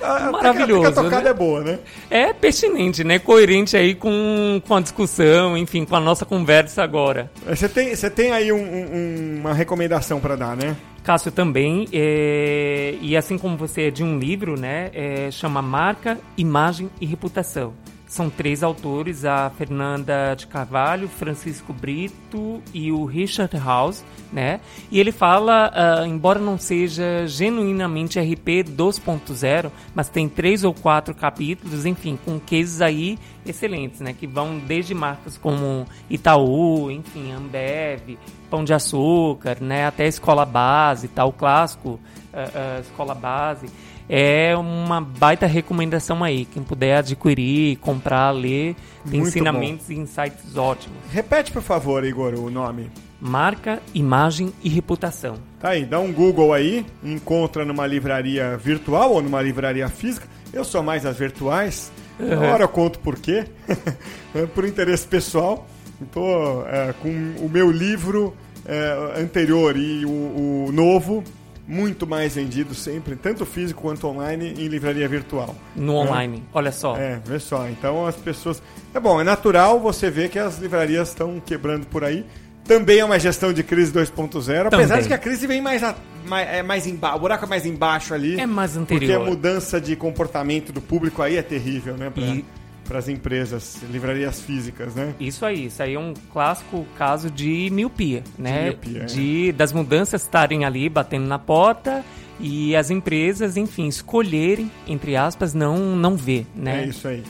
Maravilhoso. 0.00 0.88
A, 0.88 0.92
tocada 0.92 1.24
né? 1.24 1.30
é 1.30 1.34
boa, 1.34 1.60
né? 1.62 1.78
É 2.10 2.32
pertinente, 2.32 3.02
né? 3.04 3.18
Coerente 3.18 3.76
aí 3.76 3.94
com, 3.94 4.60
com 4.66 4.74
a 4.74 4.80
discussão, 4.80 5.56
enfim, 5.56 5.84
com 5.84 5.96
a 5.96 6.00
nossa 6.00 6.24
conversa 6.24 6.82
agora. 6.82 7.30
Você 7.46 7.68
tem, 7.68 7.94
você 7.94 8.10
tem 8.10 8.32
aí 8.32 8.52
um, 8.52 8.58
um, 8.58 9.36
uma 9.40 9.54
recomendação 9.54 10.20
para 10.20 10.36
dar, 10.36 10.56
né? 10.56 10.76
Cássio 11.02 11.30
também, 11.30 11.86
é, 11.92 12.96
e 13.00 13.16
assim 13.16 13.38
como 13.38 13.56
você 13.56 13.82
é 13.82 13.90
de 13.92 14.02
um 14.02 14.18
livro, 14.18 14.58
né? 14.58 14.90
É, 14.92 15.30
chama 15.30 15.62
Marca, 15.62 16.18
Imagem 16.36 16.90
e 17.00 17.06
Reputação 17.06 17.72
são 18.06 18.30
três 18.30 18.62
autores, 18.62 19.24
a 19.24 19.50
Fernanda 19.50 20.34
de 20.34 20.46
Carvalho, 20.46 21.08
Francisco 21.08 21.72
Brito 21.72 22.62
e 22.72 22.92
o 22.92 23.04
Richard 23.04 23.56
House, 23.58 24.04
né? 24.32 24.60
E 24.90 25.00
ele 25.00 25.10
fala, 25.10 25.72
uh, 25.72 26.06
embora 26.06 26.38
não 26.38 26.56
seja 26.56 27.26
genuinamente 27.26 28.20
RP 28.20 28.64
2.0, 28.64 29.70
mas 29.94 30.08
tem 30.08 30.28
três 30.28 30.62
ou 30.62 30.72
quatro 30.72 31.14
capítulos, 31.14 31.84
enfim, 31.84 32.16
com 32.24 32.38
cases 32.38 32.80
aí 32.80 33.18
excelentes, 33.44 34.00
né? 34.00 34.12
Que 34.12 34.26
vão 34.26 34.58
desde 34.58 34.94
marcas 34.94 35.36
como 35.36 35.84
Itaú, 36.08 36.90
enfim, 36.90 37.32
Ambev, 37.32 38.16
Pão 38.48 38.62
de 38.62 38.72
Açúcar, 38.72 39.58
né? 39.60 39.86
Até 39.86 40.06
Escola 40.06 40.44
Base, 40.44 41.08
tal, 41.08 41.32
clássico, 41.32 41.88
uh, 41.88 41.98
uh, 41.98 42.80
Escola 42.80 43.14
Base 43.16 43.66
é 44.08 44.56
uma 44.56 45.00
baita 45.00 45.46
recomendação 45.46 46.22
aí. 46.22 46.44
Quem 46.44 46.62
puder 46.62 46.98
adquirir, 46.98 47.76
comprar, 47.78 48.30
ler, 48.30 48.76
tem 49.08 49.20
Muito 49.20 49.28
ensinamentos 49.28 49.86
bom. 49.86 49.92
e 49.92 49.96
insights 49.96 50.56
ótimos. 50.56 50.98
Repete, 51.10 51.52
por 51.52 51.62
favor, 51.62 52.04
Igor, 52.04 52.34
o 52.34 52.50
nome. 52.50 52.90
Marca, 53.20 53.80
imagem 53.94 54.52
e 54.62 54.68
reputação. 54.68 55.36
Tá 55.58 55.70
aí, 55.70 55.84
dá 55.84 55.98
um 55.98 56.12
Google 56.12 56.52
aí, 56.52 56.84
encontra 57.02 57.64
numa 57.64 57.86
livraria 57.86 58.56
virtual 58.56 59.12
ou 59.14 59.22
numa 59.22 59.40
livraria 59.40 59.88
física. 59.88 60.28
Eu 60.52 60.64
sou 60.64 60.82
mais 60.82 61.06
as 61.06 61.16
virtuais. 61.16 61.90
Uhum. 62.20 62.32
Agora 62.32 62.64
eu 62.64 62.68
conto 62.68 62.98
por 62.98 63.16
quê. 63.16 63.46
Por 64.54 64.66
interesse 64.66 65.06
pessoal. 65.06 65.66
Estou 66.00 66.66
é, 66.68 66.92
com 67.00 67.08
o 67.08 67.48
meu 67.48 67.70
livro 67.70 68.36
é, 68.66 69.20
anterior 69.20 69.76
e 69.76 70.04
o, 70.04 70.66
o 70.68 70.72
novo 70.72 71.24
muito 71.66 72.06
mais 72.06 72.34
vendido 72.34 72.74
sempre, 72.74 73.16
tanto 73.16 73.44
físico 73.44 73.82
quanto 73.82 74.06
online, 74.06 74.54
em 74.58 74.68
livraria 74.68 75.08
virtual. 75.08 75.54
No 75.74 75.94
é. 75.94 75.96
online, 75.96 76.44
olha 76.52 76.70
só. 76.70 76.96
É, 76.96 77.20
vê 77.24 77.38
só. 77.38 77.68
Então 77.68 78.06
as 78.06 78.16
pessoas. 78.16 78.62
É 78.94 79.00
bom, 79.00 79.20
é 79.20 79.24
natural 79.24 79.80
você 79.80 80.10
ver 80.10 80.28
que 80.28 80.38
as 80.38 80.58
livrarias 80.58 81.08
estão 81.08 81.40
quebrando 81.44 81.86
por 81.86 82.04
aí. 82.04 82.24
Também 82.64 82.98
é 82.98 83.04
uma 83.04 83.18
gestão 83.18 83.52
de 83.52 83.62
crise 83.62 83.92
2.0, 83.92 84.66
apesar 84.66 85.00
de 85.00 85.06
que 85.06 85.14
a 85.14 85.18
crise 85.18 85.46
vem 85.46 85.62
mais, 85.62 85.84
a, 85.84 85.94
mais, 86.26 86.48
é 86.48 86.62
mais 86.64 86.84
embaixo, 86.84 87.16
o 87.16 87.20
buraco 87.20 87.44
é 87.44 87.48
mais 87.48 87.64
embaixo 87.64 88.12
ali. 88.12 88.40
É 88.40 88.46
mais 88.46 88.76
anterior. 88.76 88.98
Porque 88.98 89.12
a 89.12 89.30
mudança 89.30 89.80
de 89.80 89.94
comportamento 89.94 90.72
do 90.72 90.80
público 90.80 91.22
aí 91.22 91.36
é 91.36 91.42
terrível, 91.42 91.96
né? 91.96 92.10
Pra... 92.10 92.24
E 92.24 92.44
para 92.86 92.98
as 92.98 93.08
empresas, 93.08 93.82
livrarias 93.90 94.40
físicas, 94.40 94.94
né? 94.94 95.14
Isso 95.18 95.44
aí, 95.44 95.66
isso 95.66 95.82
aí 95.82 95.94
é 95.94 95.98
um 95.98 96.14
clássico 96.32 96.86
caso 96.96 97.30
de 97.30 97.68
miopia, 97.70 98.22
né? 98.38 98.70
De, 98.70 98.88
miopia, 98.88 99.04
de 99.04 99.48
é. 99.48 99.52
das 99.52 99.72
mudanças 99.72 100.22
estarem 100.22 100.64
ali 100.64 100.88
batendo 100.88 101.26
na 101.26 101.38
porta 101.38 102.04
e 102.38 102.76
as 102.76 102.90
empresas, 102.90 103.56
enfim, 103.56 103.88
escolherem 103.88 104.70
entre 104.86 105.16
aspas 105.16 105.54
não 105.54 105.96
não 105.96 106.16
ver, 106.16 106.46
né? 106.54 106.84
É 106.84 106.86
isso 106.86 107.08
aí. 107.08 107.22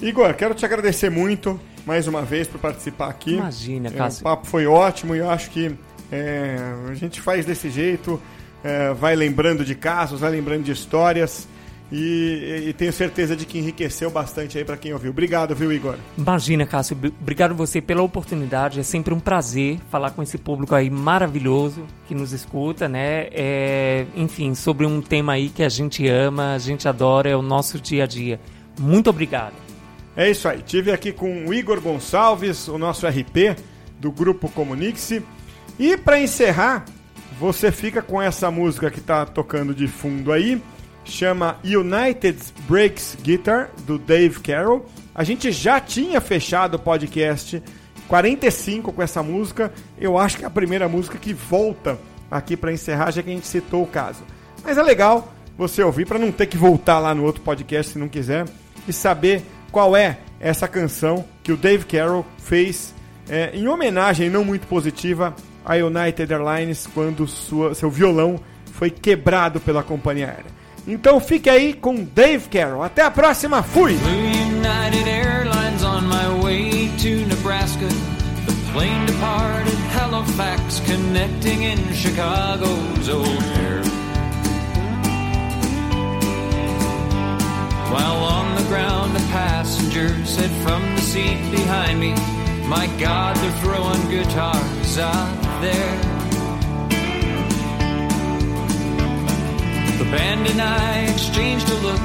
Igor, 0.00 0.32
quero 0.34 0.54
te 0.54 0.64
agradecer 0.64 1.10
muito 1.10 1.58
mais 1.84 2.06
uma 2.06 2.22
vez 2.22 2.46
por 2.46 2.60
participar 2.60 3.08
aqui. 3.08 3.34
Imagina, 3.34 3.90
Cássio. 3.90 4.20
É, 4.20 4.22
o 4.22 4.24
papo 4.24 4.46
foi 4.46 4.66
ótimo 4.66 5.16
e 5.16 5.18
eu 5.18 5.30
acho 5.30 5.50
que 5.50 5.74
é, 6.12 6.56
a 6.88 6.94
gente 6.94 7.20
faz 7.20 7.44
desse 7.44 7.70
jeito, 7.70 8.20
é, 8.62 8.92
vai 8.92 9.16
lembrando 9.16 9.64
de 9.64 9.74
casos, 9.74 10.20
vai 10.20 10.30
lembrando 10.30 10.64
de 10.64 10.72
histórias. 10.72 11.48
E, 11.90 12.64
e, 12.66 12.72
tenho 12.74 12.92
certeza 12.92 13.34
de 13.34 13.46
que 13.46 13.58
enriqueceu 13.58 14.10
bastante 14.10 14.58
aí 14.58 14.64
para 14.64 14.76
quem 14.76 14.92
ouviu. 14.92 15.10
Obrigado, 15.10 15.54
viu, 15.54 15.72
Igor? 15.72 15.96
Imagina, 16.18 16.66
Cássio. 16.66 16.98
Obrigado 17.18 17.54
você 17.54 17.80
pela 17.80 18.02
oportunidade. 18.02 18.78
É 18.78 18.82
sempre 18.82 19.14
um 19.14 19.20
prazer 19.20 19.78
falar 19.90 20.10
com 20.10 20.22
esse 20.22 20.36
público 20.36 20.74
aí 20.74 20.90
maravilhoso 20.90 21.86
que 22.06 22.14
nos 22.14 22.32
escuta, 22.32 22.88
né? 22.88 23.28
É, 23.32 24.04
enfim, 24.14 24.54
sobre 24.54 24.84
um 24.84 25.00
tema 25.00 25.32
aí 25.32 25.48
que 25.48 25.62
a 25.62 25.68
gente 25.70 26.06
ama, 26.06 26.52
a 26.52 26.58
gente 26.58 26.86
adora, 26.86 27.30
é 27.30 27.36
o 27.36 27.42
nosso 27.42 27.80
dia 27.80 28.04
a 28.04 28.06
dia. 28.06 28.38
Muito 28.78 29.08
obrigado. 29.08 29.54
É 30.14 30.30
isso 30.30 30.46
aí. 30.46 30.60
Tive 30.60 30.92
aqui 30.92 31.10
com 31.10 31.46
o 31.46 31.54
Igor 31.54 31.80
Gonçalves, 31.80 32.68
o 32.68 32.76
nosso 32.76 33.06
RP 33.06 33.56
do 33.98 34.12
grupo 34.12 34.50
Comunique-se. 34.50 35.22
E 35.78 35.96
para 35.96 36.20
encerrar, 36.20 36.84
você 37.40 37.72
fica 37.72 38.02
com 38.02 38.20
essa 38.20 38.50
música 38.50 38.90
que 38.90 38.98
está 38.98 39.24
tocando 39.24 39.74
de 39.74 39.88
fundo 39.88 40.32
aí 40.32 40.60
chama 41.10 41.58
United 41.64 42.38
Breaks 42.68 43.16
Guitar, 43.22 43.70
do 43.86 43.98
Dave 43.98 44.40
Carroll. 44.40 44.86
A 45.14 45.24
gente 45.24 45.50
já 45.50 45.80
tinha 45.80 46.20
fechado 46.20 46.74
o 46.74 46.78
podcast 46.78 47.62
45 48.06 48.92
com 48.92 49.02
essa 49.02 49.22
música. 49.22 49.72
Eu 49.98 50.18
acho 50.18 50.38
que 50.38 50.44
é 50.44 50.46
a 50.46 50.50
primeira 50.50 50.88
música 50.88 51.18
que 51.18 51.32
volta 51.32 51.98
aqui 52.30 52.56
para 52.56 52.72
encerrar, 52.72 53.10
já 53.10 53.22
que 53.22 53.30
a 53.30 53.34
gente 53.34 53.46
citou 53.46 53.82
o 53.82 53.86
caso. 53.86 54.22
Mas 54.64 54.78
é 54.78 54.82
legal 54.82 55.32
você 55.56 55.82
ouvir 55.82 56.06
para 56.06 56.18
não 56.18 56.30
ter 56.30 56.46
que 56.46 56.56
voltar 56.56 56.98
lá 56.98 57.14
no 57.14 57.24
outro 57.24 57.42
podcast 57.42 57.92
se 57.92 57.98
não 57.98 58.08
quiser 58.08 58.46
e 58.86 58.92
saber 58.92 59.42
qual 59.72 59.96
é 59.96 60.18
essa 60.40 60.68
canção 60.68 61.24
que 61.42 61.52
o 61.52 61.56
Dave 61.56 61.84
Carroll 61.84 62.24
fez 62.38 62.94
é, 63.28 63.50
em 63.52 63.68
homenagem 63.68 64.30
não 64.30 64.44
muito 64.44 64.66
positiva 64.66 65.34
à 65.64 65.74
United 65.74 66.32
Airlines 66.32 66.86
quando 66.86 67.26
sua, 67.26 67.74
seu 67.74 67.90
violão 67.90 68.40
foi 68.72 68.90
quebrado 68.90 69.60
pela 69.60 69.82
companhia 69.82 70.26
aérea. 70.26 70.57
Então 70.88 71.20
fique 71.20 71.50
aí 71.50 71.74
com 71.74 72.02
Dave 72.02 72.48
Carroll. 72.48 72.82
Até 72.82 73.02
a 73.02 73.10
próxima. 73.10 73.62
Fui! 73.62 73.94
While 87.90 88.22
on 88.22 88.54
the 88.54 88.64
ground, 88.68 89.16
a 89.16 89.20
passenger 89.32 90.08
said 90.26 90.50
from 90.62 90.82
the 90.94 91.00
seat 91.00 91.38
behind 91.50 91.98
me, 91.98 92.12
My 92.66 92.86
God, 92.98 93.34
they're 93.36 93.50
throwing 93.62 94.10
guitars 94.10 94.98
out 94.98 95.62
there. 95.62 96.17
The 99.98 100.04
band 100.04 100.46
and 100.46 100.60
I 100.60 101.06
exchanged 101.12 101.68
a 101.68 101.74
look, 101.74 102.00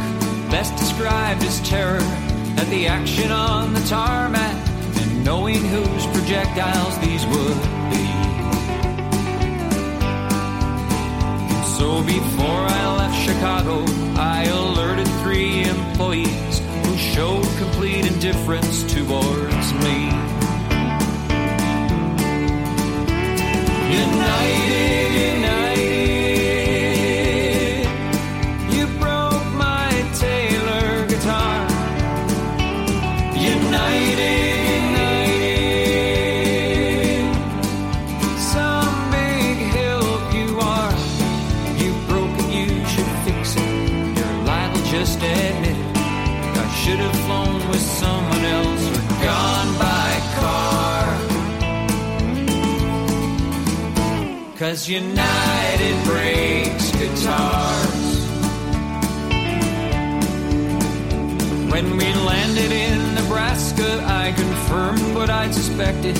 best 0.49 0.75
described 0.77 1.43
as 1.43 1.61
terror, 1.61 2.01
at 2.57 2.67
the 2.69 2.87
action 2.87 3.31
on 3.31 3.73
the 3.73 3.81
tarmac, 3.81 4.55
and 4.97 5.23
knowing 5.23 5.63
whose 5.63 6.05
projectiles 6.07 6.97
these 6.99 7.23
would 7.27 7.61
be. 7.91 8.07
So 11.77 12.01
before 12.03 12.63
I 12.79 12.95
left 12.97 13.17
Chicago, 13.25 13.85
I 14.19 14.45
alerted 14.45 15.07
three 15.21 15.63
employees 15.63 16.59
who 16.85 16.97
showed 16.97 17.45
complete 17.57 18.05
indifference 18.05 18.83
towards 18.91 19.73
me. 19.83 20.09
United, 23.93 25.42
Cause 54.63 54.87
United 54.87 56.05
breaks 56.05 56.91
guitars. 56.93 58.27
When 61.69 61.97
we 61.97 62.13
landed 62.13 62.71
in 62.71 63.13
Nebraska, 63.13 64.01
I 64.07 64.31
confirmed 64.31 65.15
what 65.15 65.29
I'd 65.29 65.53
suspected. 65.53 66.17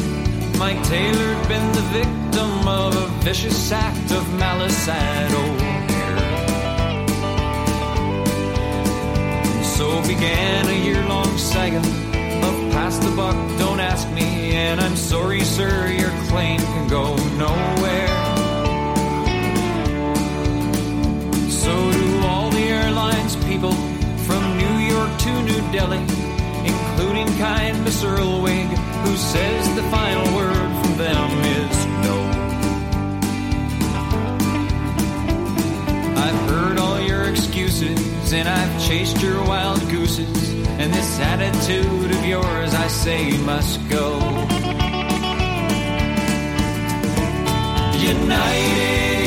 Mike 0.60 0.84
Taylor'd 0.84 1.48
been 1.48 1.72
the 1.72 1.88
victim 1.94 2.68
of 2.68 2.98
a 2.98 3.08
vicious 3.24 3.72
act 3.72 4.12
of 4.12 4.30
malice 4.34 4.90
at 4.90 5.32
Old 5.32 5.62
O'Hare. 5.62 6.18
So 9.64 10.02
began 10.02 10.68
a 10.68 10.84
year 10.84 11.02
long 11.08 11.38
saga 11.38 11.78
of 11.78 12.72
pass 12.74 12.98
the 12.98 13.16
buck, 13.16 13.38
don't 13.58 13.80
ask 13.80 14.06
me. 14.10 14.54
And 14.54 14.82
I'm 14.82 14.98
sorry, 14.98 15.46
sir, 15.46 15.88
your 15.88 16.12
claim 16.28 16.60
can 16.60 16.90
go 16.90 17.16
nowhere. 17.38 18.23
So 21.64 21.92
do 21.92 22.20
all 22.28 22.50
the 22.52 22.66
airlines 22.78 23.36
people 23.46 23.74
from 24.28 24.58
New 24.58 24.76
York 24.94 25.12
to 25.26 25.32
New 25.44 25.62
Delhi, 25.72 26.04
including 26.72 27.28
kind 27.38 27.82
Miss 27.86 28.04
Earlwig, 28.04 28.68
who 29.04 29.16
says 29.16 29.76
the 29.76 29.84
final 29.84 30.26
word 30.36 30.70
from 30.82 30.98
them 30.98 31.30
is 31.62 31.86
no. 32.04 32.16
I've 36.26 36.50
heard 36.50 36.78
all 36.80 37.00
your 37.00 37.30
excuses 37.30 38.34
and 38.34 38.50
I've 38.50 38.86
chased 38.86 39.22
your 39.22 39.42
wild 39.46 39.80
gooses, 39.90 40.50
and 40.80 40.92
this 40.94 41.20
attitude 41.20 42.12
of 42.12 42.26
yours 42.26 42.74
I 42.74 42.88
say 42.88 43.38
must 43.38 43.80
go. 43.90 44.20
United. 48.00 49.23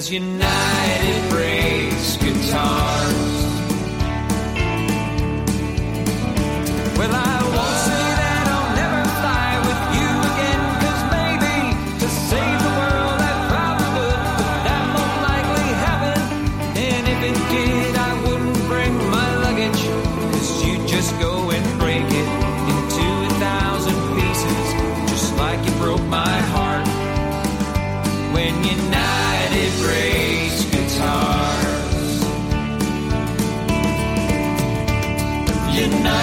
Cause 0.00 0.10
United 0.10 1.28
breaks 1.28 2.16
guitars. 2.16 3.19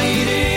United, 0.07 0.56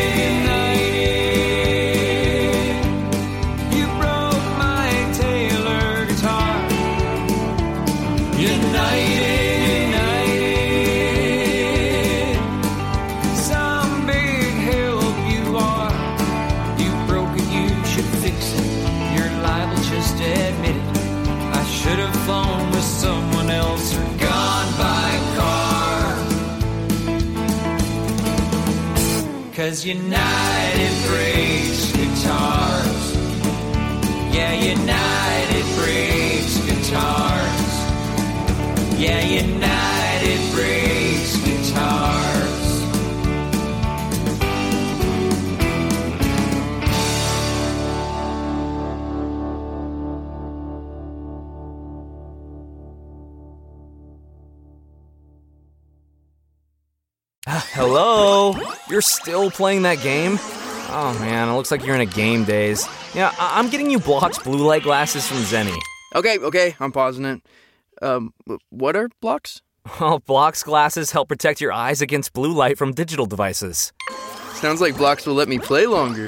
Hello? 57.51 58.55
You're 58.89 59.01
still 59.03 59.51
playing 59.51 59.83
that 59.83 60.01
game? 60.03 60.39
Oh 60.93 61.17
man, 61.21 61.49
it 61.49 61.53
looks 61.55 61.71
like 61.71 61.85
you're 61.85 61.95
in 61.95 62.01
a 62.01 62.07
game 62.07 62.45
daze. 62.45 62.87
Yeah, 63.15 63.35
I- 63.39 63.59
I'm 63.59 63.69
getting 63.71 63.91
you 63.91 63.99
Block's 63.99 64.39
blue 64.39 64.65
light 64.67 64.83
glasses 64.85 65.27
from 65.27 65.39
Zenny. 65.39 65.77
Okay, 66.15 66.39
okay, 66.39 66.77
I'm 66.81 66.93
pausing 66.93 67.25
it. 67.25 67.41
Um, 68.03 68.33
what 68.71 68.97
are 68.97 69.09
blocks? 69.21 69.63
Well, 70.01 70.19
Block's 70.27 70.63
glasses 70.63 71.11
help 71.11 71.29
protect 71.29 71.61
your 71.61 71.73
eyes 71.73 72.01
against 72.01 72.33
blue 72.33 72.53
light 72.53 72.79
from 72.79 72.93
digital 72.93 73.27
devices. 73.27 73.93
Sounds 74.55 74.81
like 74.81 74.97
blocks 74.97 75.27
will 75.27 75.35
let 75.35 75.49
me 75.49 75.59
play 75.59 75.87
longer. 75.87 76.27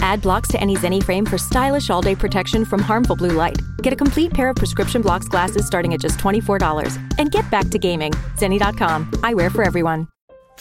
Add 0.00 0.22
blocks 0.22 0.48
to 0.50 0.60
any 0.60 0.76
Zenny 0.76 1.02
frame 1.02 1.26
for 1.26 1.38
stylish 1.38 1.90
all 1.90 2.00
day 2.02 2.14
protection 2.14 2.64
from 2.64 2.80
harmful 2.80 3.16
blue 3.16 3.30
light. 3.32 3.58
Get 3.82 3.92
a 3.92 3.96
complete 3.96 4.32
pair 4.32 4.48
of 4.48 4.56
prescription 4.56 5.02
blocks 5.02 5.28
glasses 5.28 5.66
starting 5.66 5.92
at 5.94 6.00
just 6.00 6.18
$24. 6.20 6.96
And 7.18 7.30
get 7.32 7.50
back 7.50 7.68
to 7.70 7.78
gaming. 7.78 8.12
Zenny.com. 8.36 9.06
Eyewear 9.22 9.50
for 9.50 9.62
everyone. 9.64 10.06